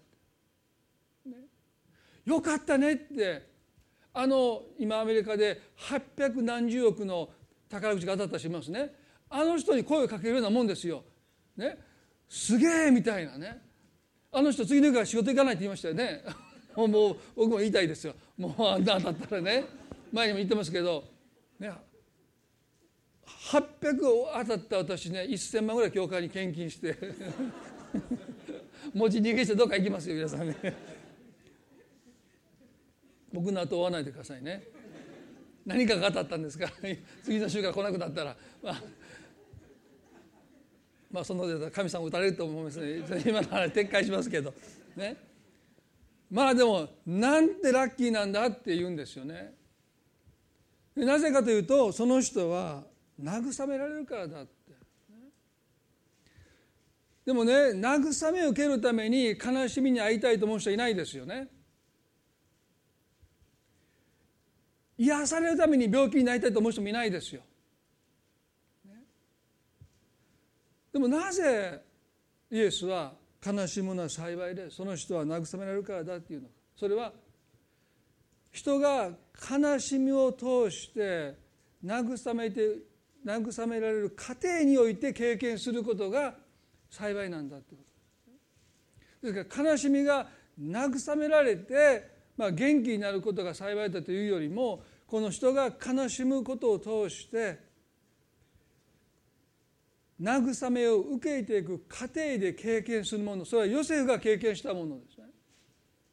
[2.24, 3.50] よかったねって
[4.14, 7.30] あの今アメリカで800何十億の
[7.68, 8.94] 宝くじが当たった人いますね。
[9.30, 11.04] あの人に声をかけるようなもんですよ。
[11.58, 11.80] ね、
[12.30, 13.65] すげえみたいなね。
[14.36, 16.22] あの人次の日から仕事行かないって言いましたよね。
[16.76, 18.14] もう僕も言いたいですよ。
[18.38, 19.64] もうあんなだったらね。
[20.12, 21.06] 前にも言ってますけど、
[21.58, 21.72] ね、
[23.26, 23.98] 800
[24.44, 26.98] 当たった私ね1000万ぐらい教会に献金して。
[28.94, 30.56] 持ち逃げしてどっか行きますよ皆さんね。
[33.32, 34.68] 僕の後追わないでくださいね。
[35.66, 36.70] 何かが当たったんですか。
[37.24, 38.36] 次の週から来なくなったら。
[38.62, 38.84] まあ
[41.16, 42.98] まあそので神様打たれると思いますね。
[43.26, 44.54] 今の話撤回しますけど。
[44.98, 45.16] ね。
[46.30, 49.56] まあでもなんてラッキーなんだって言うんですよね。
[50.94, 52.84] なぜかというとその人は
[53.18, 54.52] 慰められるからだって。
[57.24, 61.48] でもね慰めを受けるために悲しみに会いたいと思う人はいないですよね。
[64.98, 67.42] 癒されるために病気になりたいと思う人もいないですよ。
[70.96, 71.82] でもなぜ
[72.50, 73.12] イエスは
[73.46, 77.12] 悲しむのは幸いでその人は慰められるからだっていうのかそれは
[78.50, 79.10] 人が
[79.52, 81.36] 悲しみを通して
[81.84, 82.78] 慰めて
[83.26, 86.36] 慰められる過程において経験することが
[86.90, 87.82] 幸いなんだってこ
[89.22, 89.34] と。
[89.34, 97.65] ですから悲しみが慰められて、まあ、元気になることが幸いだというよりもこの人が悲しむことを通して
[100.22, 103.44] 慰めを受けていく過程で経験するもの。
[103.44, 105.26] それはヨセフが経験したものですね。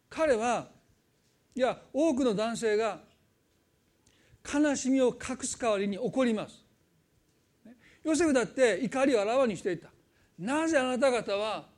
[0.08, 0.68] 彼は
[1.54, 3.00] いや多くの男性が
[4.52, 6.64] 悲しみを隠す代わりに怒ります。
[8.02, 9.88] ヨセフだって怒りをあらわにしていた。
[10.38, 11.68] なぜあなた方は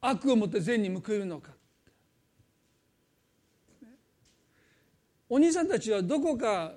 [0.00, 1.52] 悪をもって善に報いるのか。
[5.28, 6.72] お兄さんたちはどこか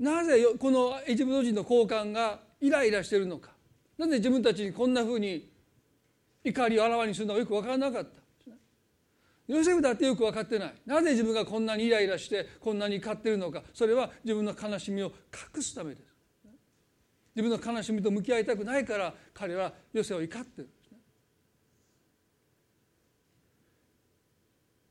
[0.00, 3.50] なぜこのエジプト人の高官がイライラしているのか。
[3.98, 5.50] なぜ自分たちにこんなふうに
[6.42, 8.20] 怒りをあらわにするのかよく分からなかった。
[9.46, 10.74] ヨセフだってよく分かってない。
[10.86, 13.62] なぜ自分がこんなにイライラしてこんなに怒ってるのか。
[13.74, 15.12] それは自分の悲しみを
[15.54, 16.14] 隠すためです。
[17.36, 20.70] 自分の悲しみと向き合いたくないから彼はヨセを怒ってる。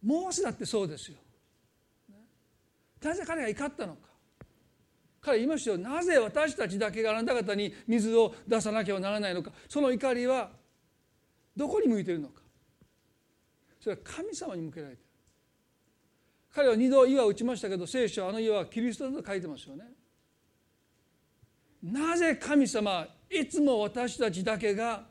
[0.03, 1.17] モーセだってそうですよ。
[3.01, 4.08] なぜ彼が怒ったのか。
[5.21, 5.77] 彼言いましたよ。
[5.77, 9.51] なぜ私たちだけがあなた方に水を出さなきゃならないのか。
[9.67, 10.49] その怒りは
[11.55, 12.41] どこに向いているのか。
[13.81, 15.09] それは神様に向けられている。
[16.53, 19.85] 彼は二度岩を打ちましたけど聖書はあの岩はキリストだと書いてますよね。
[21.83, 25.05] なぜ神様いつも私たちだけが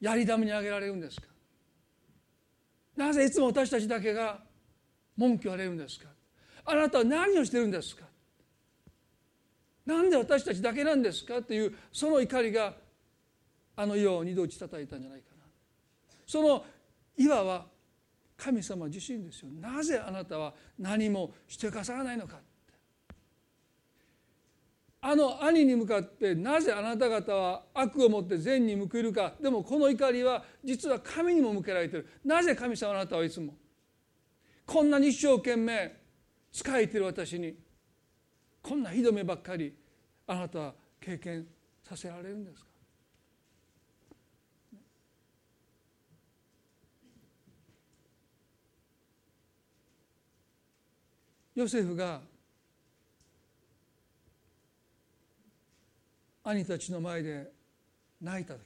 [0.00, 1.26] やり玉にあげられるんですか。
[2.96, 4.40] なぜいつも私たちだけが
[5.16, 6.15] 文句言われるんですか。
[6.66, 8.04] あなたは何をしてるんですか？
[9.86, 11.38] なんで私たちだけなんですか？
[11.38, 12.74] っていうその怒りが
[13.76, 15.44] あの岩を二度打ち叩いたんじゃないかな。
[16.26, 16.64] その
[17.16, 17.66] 岩は
[18.36, 19.48] 神様自身ですよ。
[19.60, 22.38] なぜあなたは何もしてかさらないのか
[25.00, 29.34] あの兄に向かってなぜあなた方は悪をもって善に報いるか。
[29.40, 32.08] でもこの怒りは実は神にも向けられてる。
[32.24, 33.54] なぜ神様あなたはいつも
[34.66, 35.94] こんなに一生懸命
[36.56, 37.54] 仕えてる私に。
[38.62, 39.76] こんなひどめばっかり
[40.26, 41.46] あなたは経験
[41.84, 42.66] させられるんですか？
[51.54, 52.22] ヨセフが
[56.42, 57.52] 兄たちの前で
[58.20, 58.60] 泣いた時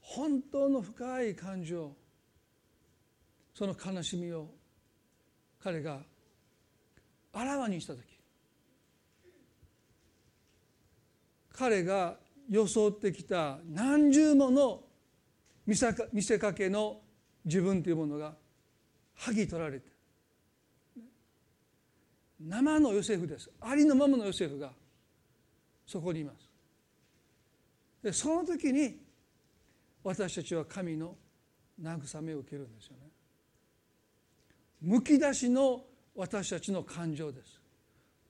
[0.00, 1.92] 本当の深い感情
[3.54, 4.48] その悲しみを
[5.64, 5.98] 彼が
[7.32, 8.02] あらわにした時
[11.56, 12.16] 彼が
[12.50, 14.82] 装ってきた何重もの
[15.66, 17.00] 見せかけの
[17.46, 18.34] 自分というものが
[19.18, 19.86] 剥ぎ取られて
[22.38, 23.48] 生のヨセフです。
[23.58, 24.70] ありのままのヨセフが
[25.86, 26.50] そこにいます。
[28.02, 29.00] でその時に
[30.02, 31.16] 私たちは神の
[31.80, 33.03] 慰めを受けるんですよね。
[34.84, 35.82] むき出しの
[36.14, 37.60] 私たちの感情です。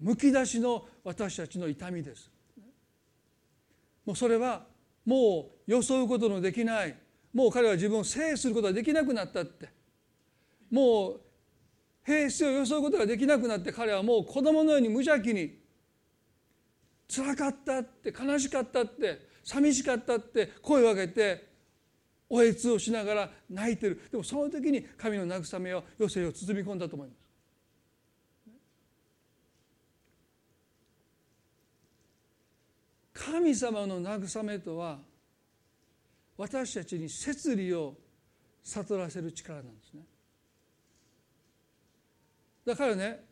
[0.00, 2.30] むき出しの私たちの痛みです。
[4.06, 4.64] もうそれは
[5.04, 6.96] もう装うことのできない。
[7.32, 9.68] もう彼は自分を制することができなくなったって。
[10.70, 11.20] もう
[12.04, 15.58] 平静を装うことができなくなって彼はもう子供のように無邪気に
[17.08, 21.53] 辛かったって悲しかったって寂しかったって声を上げて
[22.34, 27.18] おえつをしながら泣いてるでもその時に神の慰めを余生を包み込んだと思います。
[33.12, 34.98] 神様の慰めとは
[36.36, 37.94] 私たちに摂理を
[38.64, 40.02] 悟らせる力なんですね。
[42.66, 43.24] だからね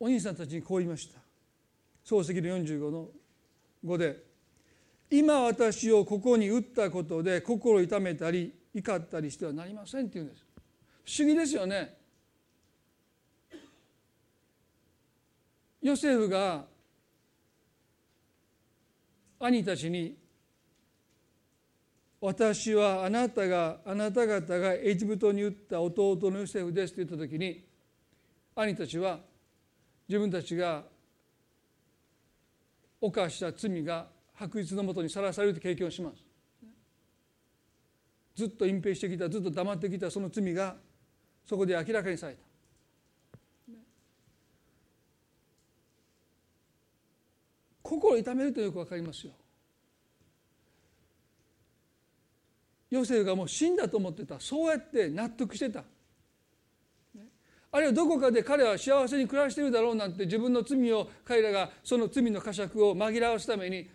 [0.00, 1.20] お兄さんたちにこう言いました
[2.06, 3.08] 漱石の45の
[3.84, 4.24] 5で
[5.10, 10.44] 「今私をここに打ったことで心を痛めたり怒ったりしてはなりません」って言うんです。
[11.04, 11.96] 不思議ですよね。
[15.80, 16.66] ヨセフが
[19.38, 20.16] 兄たちに
[22.20, 27.64] 私はあなたがあなた方がエジプトに打った弟のヨセフですと言った時に
[28.56, 29.20] 兄たちは
[30.08, 30.82] 自分たちが
[33.00, 36.16] 犯した罪が白日のもとにさらされると経験をします。
[38.34, 40.76] ずっと隠蔽してきたずっと黙ってきたその罪が
[41.46, 42.40] そこで明らかにされた。
[47.82, 49.32] 心を痛めるとよく分かりますよ。
[52.90, 54.38] ヨセフがもう死んだと思ってた。
[54.38, 55.84] そうやって納得してた。
[57.72, 63.88] あるいはどこかで彼は幸せに暮らしてるだろうなんて自分の罪を彼らがその罪の呵責を紛らわすために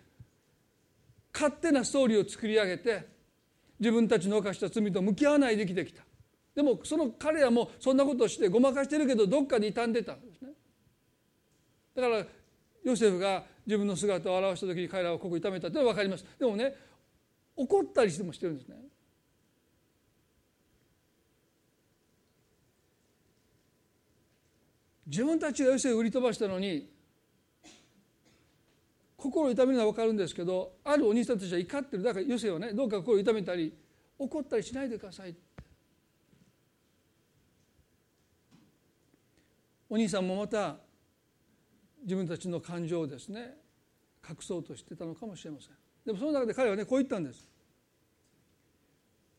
[1.32, 3.08] 勝手なストーリーを作り上げて
[3.78, 6.04] 自分たちの犯した罪と向き合わないで生きてきた。
[6.54, 10.50] でもその彼らもそんなことをしてごまかしてるけどどっかで傷んでたんですね。
[11.94, 12.26] だから
[12.84, 16.24] ヨセフが自分の姿を現した時に彼らはここ痛めたというのは分かります。
[16.38, 16.74] でもね
[17.56, 18.76] 怒ったりしてもしてるんですね。
[25.06, 26.91] 自分たちがヨセフを売り飛ばしたのに
[29.22, 32.02] 心を痛めるのは分かるんですけどあるお兄さんたちは怒ってる。
[32.02, 33.72] だからヨセはねどうか心を痛めたり
[34.18, 35.36] 怒ったりしないでください。
[39.88, 40.76] お兄さんもまた
[42.02, 43.54] 自分たちの感情をですね
[44.28, 45.70] 隠そうとしてたのかもしれません。
[46.04, 47.46] でもその中で彼はねこう言ったんです。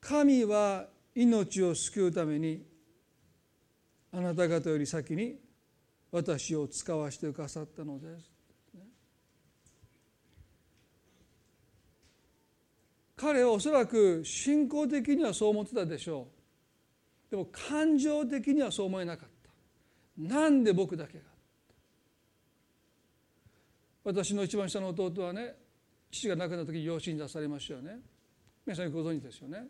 [0.00, 2.64] 神は命を救うために
[4.12, 5.36] あなた方より先に
[6.10, 8.33] 私を使わせてくださったのです。
[13.24, 16.28] 彼はおそらく信仰的にはそう思ってたでしょ
[17.28, 17.30] う。
[17.30, 19.28] でも感情的にはそう思えなかっ
[20.28, 20.34] た。
[20.36, 21.24] なんで僕だけが。
[24.04, 25.54] 私の一番下の弟はね
[26.10, 27.98] 父が亡くなった時養子に出されましたよね。
[28.66, 29.68] 皆さんご存知ですよね。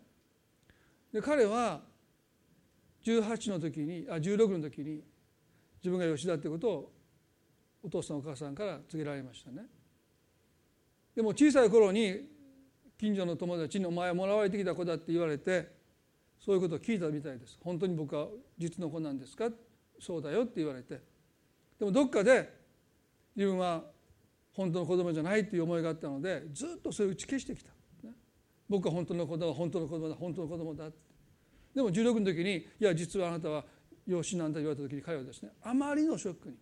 [1.13, 1.79] で彼は
[3.05, 5.01] 18の時にあ16の時に
[5.81, 6.91] 自分が養子だってことを
[7.83, 9.61] お父さんお母さんから告げられましたね。
[11.15, 12.34] でも小さい頃に
[12.97, 15.73] 近所の友達に「お前はもらわれてきた子だ」って言われて
[16.39, 17.57] そういうことを聞いたみたいです。
[17.61, 18.27] 本当に僕は
[18.57, 19.49] 実の子なんですか？
[19.99, 21.01] そうだよって言われて。
[21.79, 22.51] でもどっかで
[23.35, 23.83] 自分は
[24.53, 27.71] 本当の子供じゃないっていう思いがあったのでずっとそれを打ち消してきた、
[28.69, 30.89] 僕は本当の子供本当の子供だ本当の子供だ
[31.73, 33.65] でも16の時に「いや実はあなたは
[34.07, 36.55] 養子なんだ」言われた時に彼はですねあまりのショックに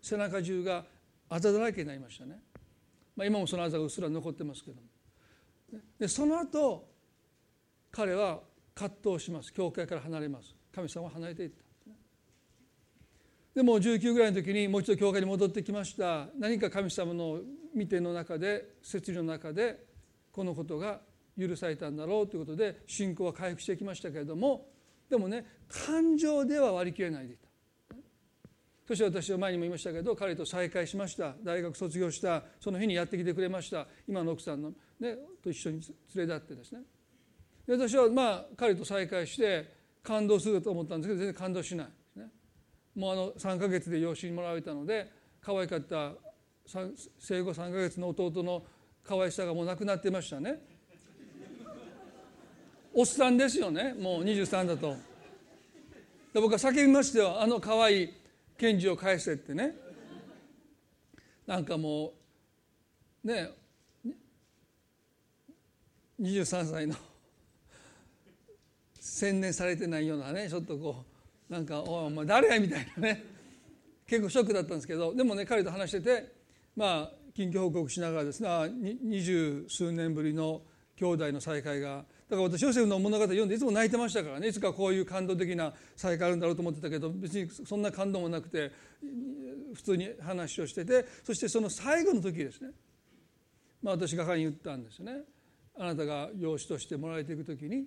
[0.00, 0.84] 背中中が
[1.28, 2.42] あざだらけになりましたね、
[3.16, 4.88] まあ、今もそのあざがうっすら残ってますけども。
[5.98, 6.88] でその後
[7.90, 8.40] 彼は
[8.74, 9.52] 葛藤します。
[9.52, 10.54] 教会から離れます。
[10.74, 11.62] 神様は離れていった。
[13.54, 16.28] でも19ぐらいの時にもう一度教会に戻ってきました。
[16.38, 17.40] 何か神様の
[17.74, 19.84] 見ての中で摂理の中で
[20.30, 21.00] このことが
[21.38, 24.66] 許されたんだろうということで信仰は回復してきましたけれども。
[25.10, 27.36] でもね感情では割り切れないで
[28.92, 31.34] そして私は前にも言いましたけど彼と再会しました。
[31.42, 32.42] 大学卒業した。
[32.60, 33.86] その日にやってきてくれました。
[34.06, 34.70] 今の奥さんの、
[35.00, 35.80] ね、と一緒に
[36.14, 36.82] 連れ立ってですね。
[37.66, 39.72] で私はまあ彼と再会して
[40.02, 41.88] 感動すると思ったんですけど全然感動しない
[42.94, 46.12] もうあの3か月で養子にもらわれたので可愛かった
[47.18, 48.62] 生後3か月の弟の
[49.02, 50.60] 可愛さがもうなくなってましたね。
[52.92, 53.94] おっさんですよね。
[53.98, 54.96] もう23だと。
[56.34, 57.40] で僕は叫びましたよ。
[57.40, 58.21] あの可愛い
[58.62, 59.74] 賢治を返せってね
[61.48, 62.12] なんかも
[63.24, 63.50] うね
[66.20, 66.94] 23歳の
[69.00, 71.04] 洗練されてないようなねちょっとこ
[71.50, 73.24] うなんか「おいお前誰や?」みたいなね
[74.06, 76.32] 結構ショックだったんですけどでもね彼と話してて
[76.76, 78.48] まあ近況報告しながらですね
[79.02, 80.62] 二十数年ぶりの
[80.94, 82.04] 兄弟の再会が
[82.36, 84.48] から私ヨセフの物語読んでいつも泣いてましたからね。
[84.48, 88.70] いつかこういう感動的な再会あるんだろうと思ってたけど別にそんな感動もなくて
[89.74, 92.70] 普通に話をしててそしてその最後の時ですね、
[93.82, 95.22] まあ、私が彼に言ったんですよね。
[95.78, 97.86] あなたが養子としてもらえていく時に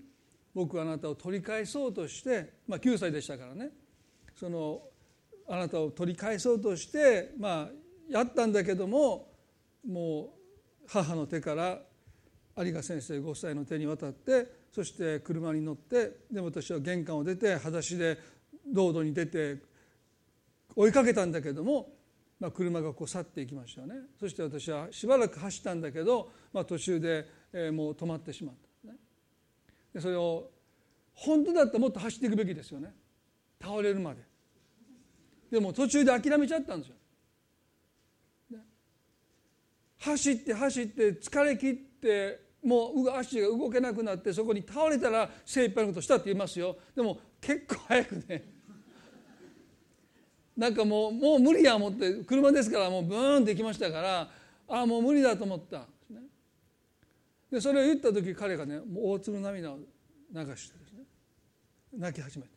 [0.54, 3.70] 僕はあなたを取り返そうとして、まあ、9歳でしたからね。
[4.36, 4.82] その
[5.48, 7.70] あなたを取り返そうとして、まあ、
[8.10, 9.32] やったんだけども
[9.88, 10.34] も
[10.86, 11.80] う母の手から
[12.58, 18.18] 有賀先生ご夫妻の手に渡ってそして車に乗ってでも私は玄関を出て裸足で
[18.66, 19.58] 道路に出て
[20.76, 21.89] 追いかけたんだけども、
[22.39, 23.95] まあ、車がこう去っていきましたよね。
[24.20, 28.97] そして私はしばらく走ったんだけど、まあ、途中で、えもう止まってしまった、ね、
[29.93, 30.49] でそれを
[31.14, 32.93] 本当だったらもっと走っていくべきですよね。
[33.62, 34.22] 倒れるまで。
[35.49, 36.95] でも途中で諦めちゃったんですよ、
[39.99, 46.76] 走って走って疲れ切ってもう足が動けなくなってそこに倒れたら精一杯のことしたって言いますよ。
[46.95, 48.43] でも結構早くね。
[50.57, 54.32] なんかもうもう無理や思って車ですからもうブーンって行きましたから
[54.68, 55.86] ああもう無理だと思った。
[57.51, 59.84] でそれを言った時彼がねもう大粒の涙を流
[60.55, 61.05] してですね。
[61.93, 62.55] 泣き始めた。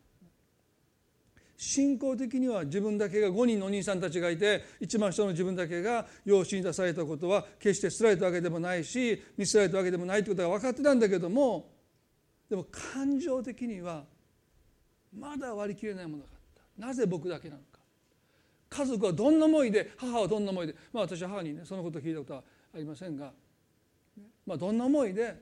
[1.61, 11.69] 信仰的には自分だけが5人のお兄さんたちがいて一番下の自分だけが養子に出されたことは決して捨てられたわけでもないし見捨てられたわけでもないということが分かってたんだけども
[12.49, 14.05] でも感情的には
[15.13, 16.87] まだ割り切れないものがあった。
[16.87, 17.79] なぜ僕だけなのか。
[18.69, 20.75] 家族はどんな思いで母はどんな思いで。
[20.93, 22.43] まあ私は母にねそのことを聞いたことは
[22.73, 23.33] ありませんが、
[24.45, 25.35] まあ、どんな思いで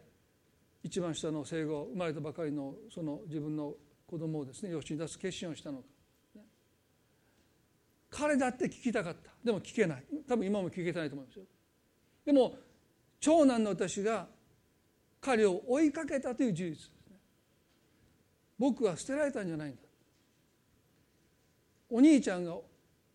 [0.84, 3.76] 一番下の生後生まれたばかりのその自分の
[4.08, 5.97] 子供をですね養子に出す決心をしたのか。
[8.10, 9.32] 彼だって聞きたかった。
[9.44, 10.04] でも聞けない。
[10.28, 11.46] 多分今も聞けてないと思いますよ。
[12.26, 12.56] でも
[13.20, 14.28] 長男の私が
[15.20, 17.18] 彼を追いかけたという事実ですね。
[18.60, 19.82] 僕は捨てられたんじゃないんだ。
[21.90, 22.56] お兄ちゃんが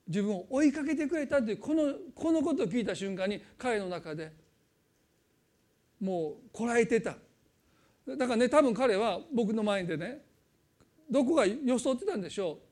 [0.07, 4.33] 自分を追いかけてくれたというこのこのことを聞いた瞬間に彼の中で
[6.01, 7.17] もうこらえてた。
[8.07, 10.23] だからね多分彼は僕の前でね
[11.11, 12.72] どこが装ってたんでしょう。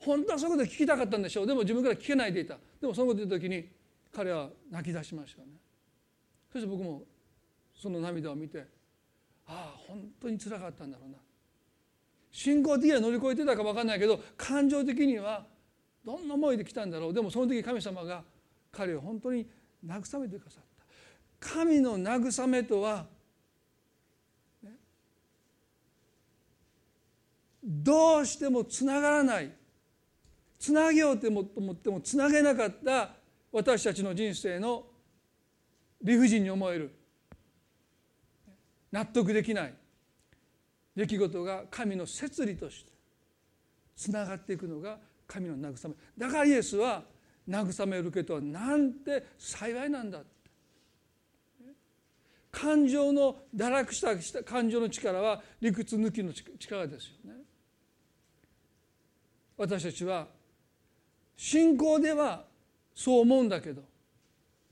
[0.00, 1.46] 本当はそこと聞きたかったんでしょう。
[1.46, 2.56] でも自分から聞けないでいた。
[2.80, 3.68] でもそのこと言った時に
[4.12, 5.48] 彼は泣き出しましたね。
[6.50, 7.02] そして僕も
[7.74, 8.66] その涙を見て
[9.46, 11.18] ああ本当につらかったんだろうな。
[12.32, 15.46] 信仰的には乗り越えてたか分かんないけど感情的には
[16.04, 17.14] どんな思いで来たんだろう。
[17.14, 18.22] でもその時神様が
[18.72, 19.46] 彼を本当に
[19.84, 20.84] 慰めてくださった。
[21.54, 23.06] 神の慰めとは
[24.62, 24.70] ね
[27.62, 29.59] どうしてもつながらない。
[30.60, 33.14] つなげようと思ってもつなげなかった
[33.50, 34.84] 私たちの人生の
[36.02, 36.94] 理不尽に思える
[38.92, 39.74] 納得できない
[40.94, 42.92] 出来事が神の摂理として
[43.96, 45.94] つながっていくのが神の慰め。
[46.18, 47.04] だからイエスは
[47.48, 50.20] 慰めを受けとはなんて幸いなんだ。
[52.50, 57.38] 感情の堕落した感情の力は理屈抜きの力ですよね。
[59.56, 60.26] 私たちは
[61.42, 62.44] 信仰では
[62.94, 63.82] そう思うんだけど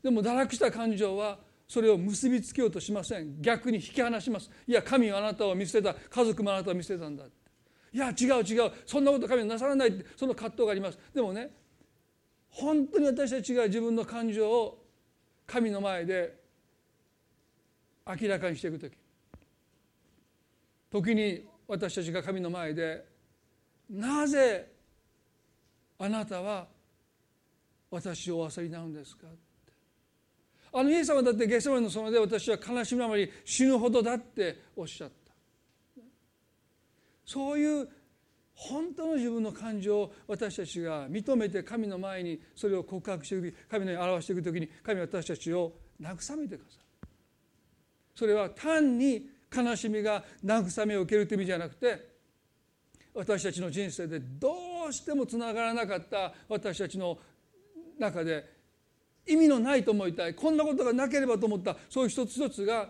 [0.02, 3.40] でも堕落した感情はそれを結びつけようとしません。
[3.40, 4.50] 逆に引き離します。
[4.66, 5.94] いや神はあなたを見捨てた。
[5.94, 7.24] 家族もあなたを見捨てたんだ。
[7.24, 8.72] いや違う違う。
[8.86, 9.88] そんなこと神はなさらない。
[9.88, 10.98] ってその葛藤があります。
[11.14, 11.50] でもね
[12.50, 14.84] 本当に私たちが自分の感情を
[15.46, 16.36] 神の前で
[18.06, 18.96] 明らかにしていく時
[20.90, 23.04] 時に私たちが神の前で
[23.90, 24.70] なぜ
[25.98, 26.66] あなたは
[27.90, 29.26] 私をお忘れになるんですか？
[29.26, 29.38] って。
[30.72, 35.14] あのイエス様だってゲセマの園で私は悲しみあまり死ぬほどだっておっしゃった。
[37.24, 37.88] そういう
[38.54, 47.08] 本当の自分の感情を私たちが認めて神の前にそれを告白していく神のように表していく時に神は私たちを慰めてくださる。
[48.14, 52.18] それは単に悲しみが慰めを受けるという意味じゃなくて
[53.14, 54.54] 私たちの人生でどう
[54.92, 57.18] してもつながらなかった私たちの
[57.98, 58.44] 中で
[59.26, 61.76] 意味のないと思いたいこんなことがなければと思った。
[61.90, 62.88] そういう一つ一つが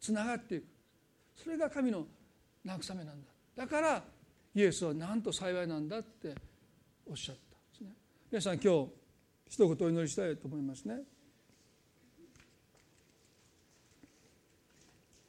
[0.00, 0.66] つながっていく。
[1.42, 2.06] それが神の
[2.66, 3.30] 慰めなんだ。
[3.56, 4.02] だから
[4.54, 6.34] イエスはなんと幸いなんだって
[7.08, 7.90] おっしゃったんですね。
[8.30, 8.90] 皆さん今日
[9.48, 11.00] 一言お祈りしたいと思いますね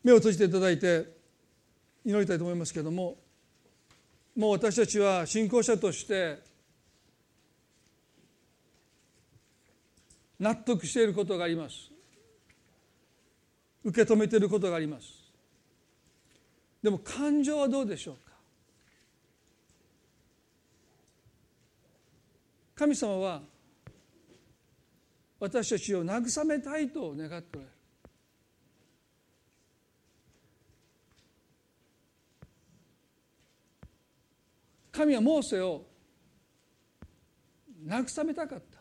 [0.03, 1.05] 目を閉じていただいて
[2.03, 3.28] 祈りたいと思いますけれども。
[4.39, 6.39] もう私たちは信仰者として
[10.39, 11.75] 納得していることがあります。
[13.83, 15.07] 受け止めていることがあります。
[16.81, 18.21] でも感情はどうでしょうか？
[22.75, 23.41] 神様は
[25.41, 27.78] 私たちを慰めたいと願っておられる。
[34.99, 35.85] 神はモーセを
[37.85, 38.79] 慰めたかった。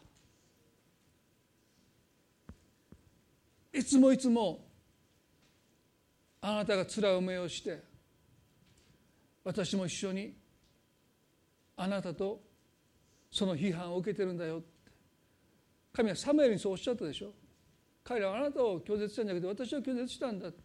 [3.78, 4.66] いつもいつも
[6.40, 7.80] あなたが辛い思いをして
[9.44, 10.34] 私も一緒に
[11.76, 12.40] あなたと
[13.30, 14.60] その批判を受けてるんだよ。
[15.92, 17.30] 神はサムエルにそうおっしゃったでしょ。
[18.02, 20.64] 彼らはあなたを拒絶したんだけど私は拒絶したんだって。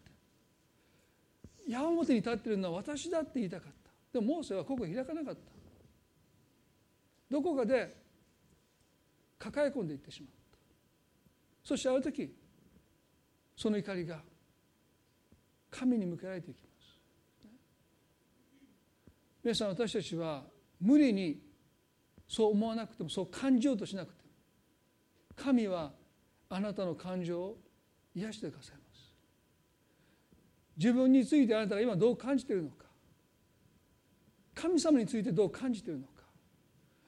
[1.67, 3.82] 矢面に立ってるのは私だって言いたかった。
[4.13, 5.41] でもモーセはここ開かなかった。
[7.31, 7.97] どこかで
[9.39, 10.57] 抱え込んでいってしまった。
[11.63, 12.35] そしてある時
[13.55, 14.21] その怒りが
[15.71, 16.73] 神に向けられていきます。
[19.43, 20.43] 皆さん私たちは
[20.79, 21.41] 無理に
[22.27, 24.29] そう思わなくてもそう感じようとしなくても
[25.35, 25.91] 神は
[26.49, 27.57] あなたの感情を
[28.13, 29.15] 癒してくださいます。
[30.77, 32.82] 自分についてあなたが今どう感じているのか。
[34.63, 36.13] 神様についてどう感じているのか。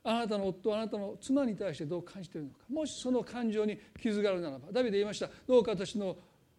[0.03, 2.59] あなたの夫あなたの妻に対してどう感じているのか。
[2.69, 5.29] もしその感情に傷があるならばダビデ言いました。
[5.47, 6.17] どうか私の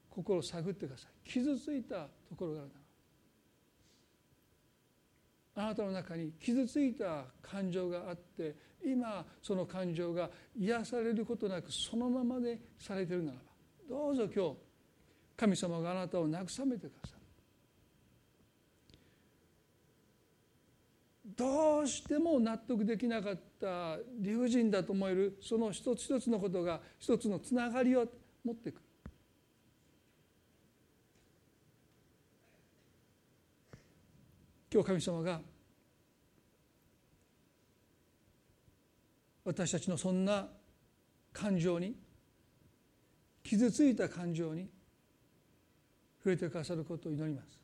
[0.09, 1.31] 心を探ってください。
[1.31, 2.71] 傷ついたところがある
[5.55, 13.45] ならあなたの中に傷ついた感情があって今その感情が癒されることなくそのままでされているならば。
[13.87, 14.57] どうぞ今日
[15.37, 17.16] 神様があなたを慰めてください。
[21.37, 28.07] どうしても納得できなかった理不尽だと思えるその一つ一つのことが一つのつながりを
[28.43, 28.81] 持っていく。
[34.73, 35.41] 今日神様が
[39.45, 40.49] 私たちのそんな
[41.33, 41.95] 感情に
[43.43, 44.69] 傷ついた感情に
[46.19, 47.61] 触れてくださることを祈ります。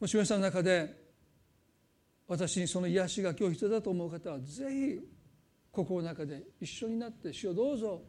[0.00, 1.03] もし皆さんの中で
[2.26, 5.00] 私にその癒しが今日必要だと思う方はぜひ
[5.70, 8.02] 心の中で一緒になって主をどうぞ。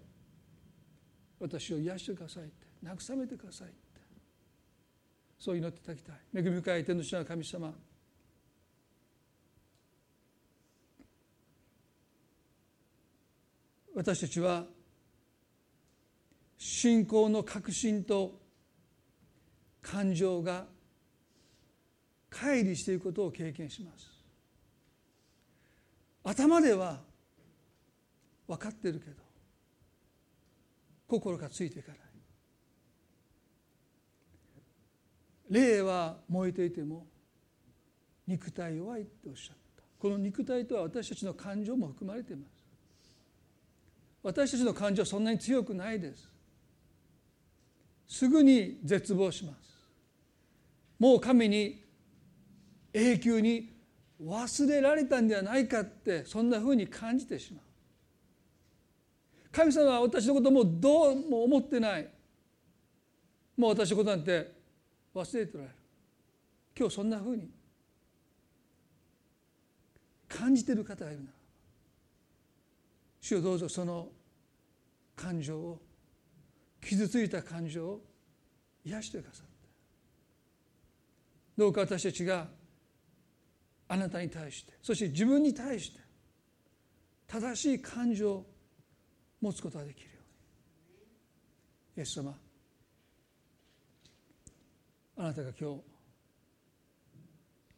[1.39, 2.65] 私を癒してくださいって。
[2.83, 3.77] 慰めてくださいって。
[5.37, 6.15] そう祈っていただきたい。
[6.33, 7.73] 恵み深い天の父の神様。
[13.95, 14.65] 私たちは
[16.57, 18.39] 信仰の確信と
[19.81, 20.65] 感情が
[22.35, 24.11] 乖離していくことを経験します。
[26.23, 26.99] 頭では
[28.47, 29.15] 分かってるけど
[31.07, 31.99] 心がついていかない。
[35.49, 37.05] 霊は燃えていても
[38.27, 39.83] 肉体弱いっておっしゃった。
[39.99, 42.49] この肉体とは私たちの感情も含まれています。
[44.23, 46.27] 私たちの感情はそんなに強くないです。
[48.07, 49.57] すぐに絶望します。
[50.97, 51.84] もう神に
[52.95, 53.73] 永久に
[54.23, 57.61] 忘れられたんではないかってそんなふうに感じてしまう。
[59.51, 62.07] 神様は私のこともどうも思ってない。
[63.57, 64.53] もう私のことなんて
[65.13, 65.75] 忘れておられる。
[66.77, 67.49] 今日そんなふうに
[70.29, 71.31] 感じてる方がいるなら
[73.19, 74.07] 主をどうぞその
[75.17, 75.81] 感情を
[76.81, 78.01] 傷ついた感情を
[78.85, 79.51] 癒してくださって。
[81.57, 82.47] どうか私たちが
[83.87, 84.73] あなたに対して。
[84.81, 85.99] そして自分に対して
[87.27, 88.45] 正しい感情を
[89.41, 90.11] 持つことができるよ
[91.97, 91.99] うに。
[91.99, 92.35] イエス様
[95.17, 95.75] あなたが今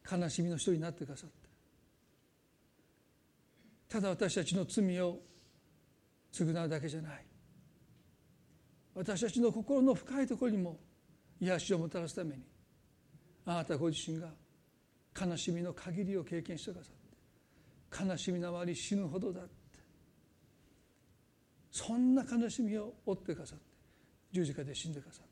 [0.08, 1.36] 日悲しみの人になってくださって
[3.88, 5.20] ただ私たちの罪を
[6.32, 7.24] 償うだけじゃない。
[8.94, 10.78] 私たちの心の深いところにも
[11.40, 12.42] 癒しをもたらすために
[13.46, 14.28] あなたご自身が
[15.18, 19.50] 悲しみの限りを経験してくださって悲しみのあまり死ぬほどだって
[21.70, 23.64] そんな悲しみを負ってくださって
[24.32, 25.26] 十字架で死んでくださっ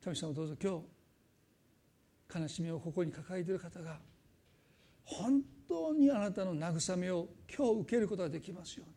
[0.00, 0.80] た神様どうぞ今
[2.32, 3.98] 日悲しみをここに抱えている方が
[5.04, 8.94] 本当にあなたの慰めを今日受けることができますように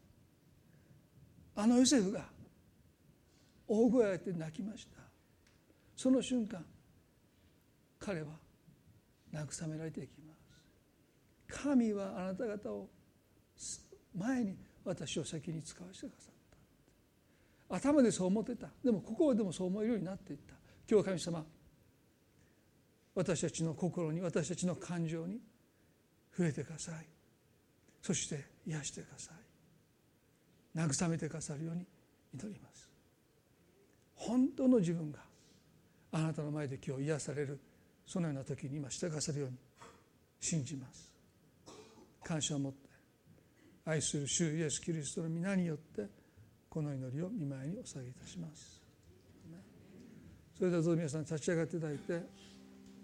[1.63, 2.25] あのヨセフが
[3.67, 4.97] 大声を上げて泣きました。
[5.97, 6.63] その瞬間
[7.99, 8.27] 彼は
[9.33, 10.47] 慰められていきます。
[11.47, 12.89] 神はあなた方を
[14.15, 16.33] 前に私を先に使わせてくださっ
[17.69, 17.75] た。
[17.75, 18.69] 頭でそう思ってた。
[18.83, 20.53] でも心でもそう思えるようになっていった。
[20.89, 21.45] 今日は神様
[23.15, 25.39] 私たちの心に私たちの感情に
[26.31, 27.05] 触れてください。
[28.01, 29.31] そして癒してくださ
[30.75, 30.77] い。
[30.77, 31.85] 慰めてくださるように
[32.33, 32.89] 祈ります。
[34.15, 35.19] 本当の自分が
[36.11, 37.59] あなたの前で今日癒される。
[38.07, 39.57] そのような時に今してくださるように
[40.39, 41.11] 信じます。
[42.23, 42.79] 感謝を持って
[43.85, 46.07] 愛する主イエス・キリストの皆によって
[46.69, 48.81] この祈りを見舞いにお下げいたします。
[50.57, 52.21] それではどうぞ皆さん立ち上がっていただいて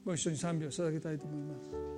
[0.03, 1.93] ご一緒に賛美を捧げたいと思います。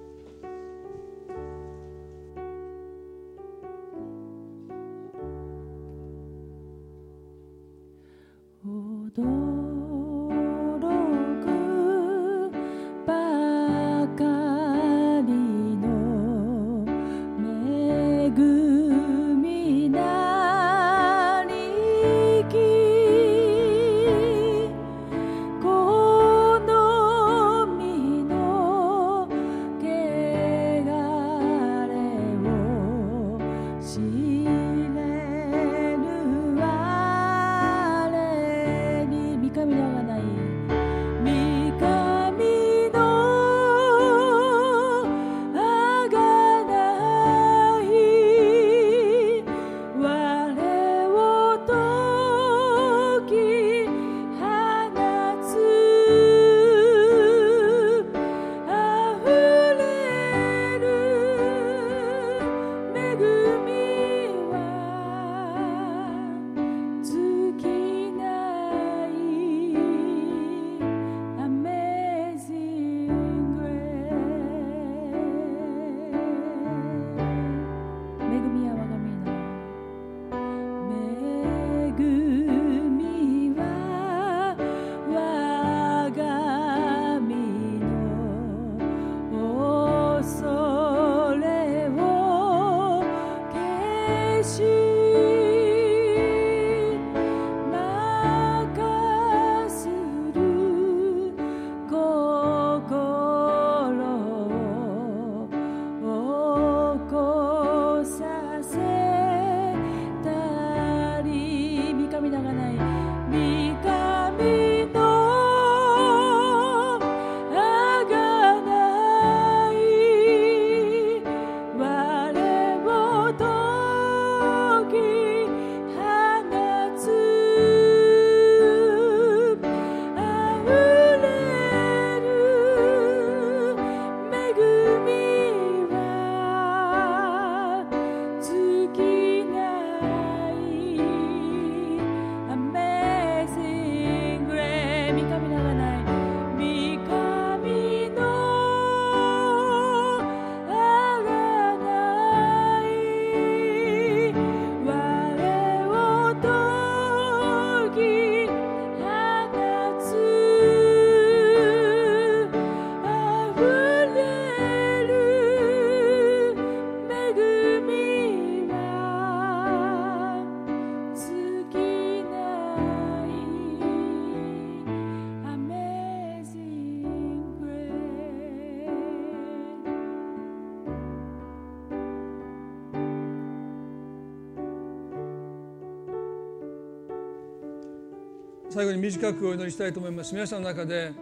[188.76, 190.34] 最後に短くお祈りしたいと思います。
[190.36, 191.14] 皆さんの中で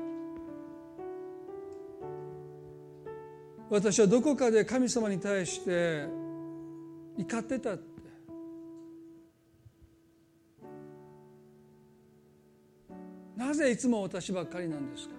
[3.70, 6.08] 私はどこかで神様に対して
[7.16, 7.84] 怒ってたって。
[13.38, 15.14] なぜいつも私ばっかりなんですか。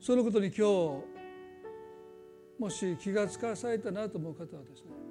[0.00, 0.62] そのことに今日
[2.60, 5.07] もし気がつかされたなと思う方はですね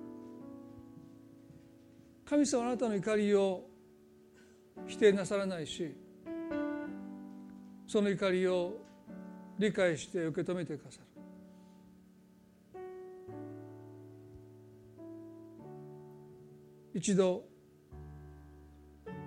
[2.29, 3.63] 神様あなたの怒りを
[4.85, 5.95] 否定なさらないし
[7.87, 8.73] その怒りを
[9.57, 11.07] 理解して受け止めてくださる。
[16.93, 17.43] 一度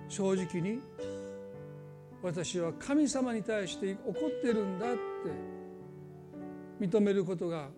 [0.07, 0.79] 正直に
[2.21, 4.99] 私は神様に対して怒ってるんだって
[6.85, 7.69] 認めることが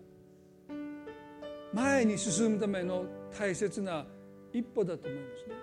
[1.71, 3.05] 前に進むための
[3.37, 4.05] 大切な
[4.53, 5.55] 一歩だと思いますね。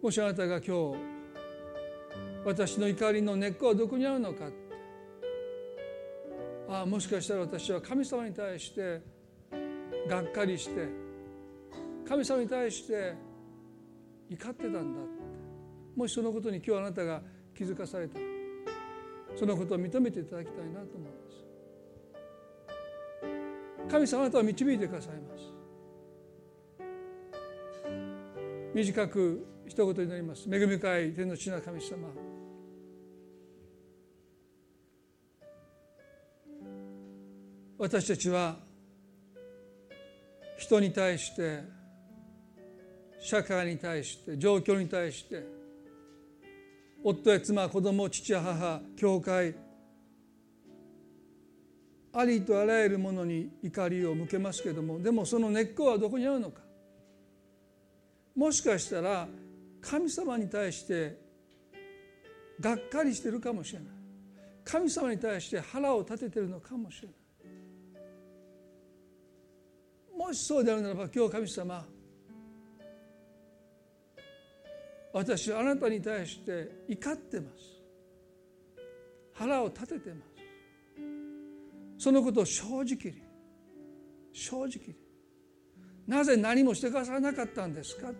[0.00, 0.96] もしあなたが今日
[2.44, 4.46] 私の怒りの根っこはどこにあるのか。
[6.68, 9.02] ああもしかしたら私は神様に対して
[10.08, 10.88] がっかりして
[12.08, 13.14] 神様に対して
[14.30, 14.78] 怒ってたんだ。
[14.80, 14.90] って
[15.96, 17.20] もしそのことに今日あなたが
[17.54, 18.18] 気づかされた。
[19.36, 21.16] そのことを認めていただきたいなと思いま
[23.88, 23.90] す。
[23.90, 25.59] 神様あなたは導いてくださいます。
[28.74, 30.48] 短く一言になります。
[30.48, 32.08] 恵み深い天の父な神様。
[37.78, 38.56] 私たちは
[40.58, 41.62] 人に対して
[43.18, 45.42] 社会に対して状況に対して
[47.02, 49.54] 夫や妻子供父や母教会
[52.12, 56.69] ありとあらゆるものに怒りを向けますけれどもでもその根っこはどこにあるのか。
[58.40, 59.28] もしかしたら
[59.82, 61.14] 神様に対して
[62.58, 63.88] がっかりしてるかもしれない。
[64.64, 67.16] 神様に対して腹を立ててるのかもしれない。
[70.16, 71.86] もしそうであるならば今日神様
[75.12, 77.54] 私はあなたに対して怒ってます。
[79.34, 80.24] 腹を立ててま
[81.98, 82.04] す。
[82.04, 82.80] そのことを正直
[83.12, 83.22] に
[84.32, 84.94] 正直に。
[86.06, 88.10] なぜ何もしてくださらなかったんですか？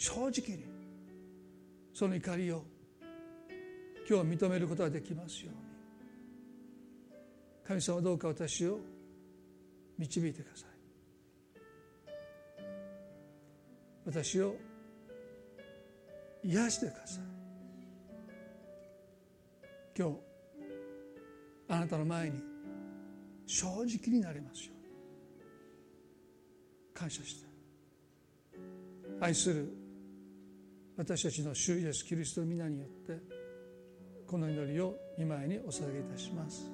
[0.00, 0.64] 正直に
[1.92, 2.64] その怒りを
[4.08, 5.60] 今日認めることができますように。
[7.62, 8.80] 神様どうか私を
[9.98, 10.70] 導いてください。
[14.06, 14.56] 私を
[16.44, 17.24] 癒してください。
[19.98, 20.16] 今日
[21.68, 22.40] あなたの前に
[23.46, 24.82] 正直になれますように。
[26.94, 27.50] 感謝して。
[29.20, 29.79] 愛する
[31.00, 33.16] 私たちの主イエスキリストの皆によって
[34.26, 36.70] この祈りを見舞いにお捧げいたします。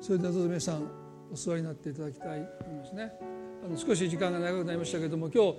[0.00, 0.90] それではどうぞ皆さん
[1.32, 3.12] お座りになっていただきたいと思いますね。
[3.64, 5.58] あの少し時間が長くなりましたけれども今日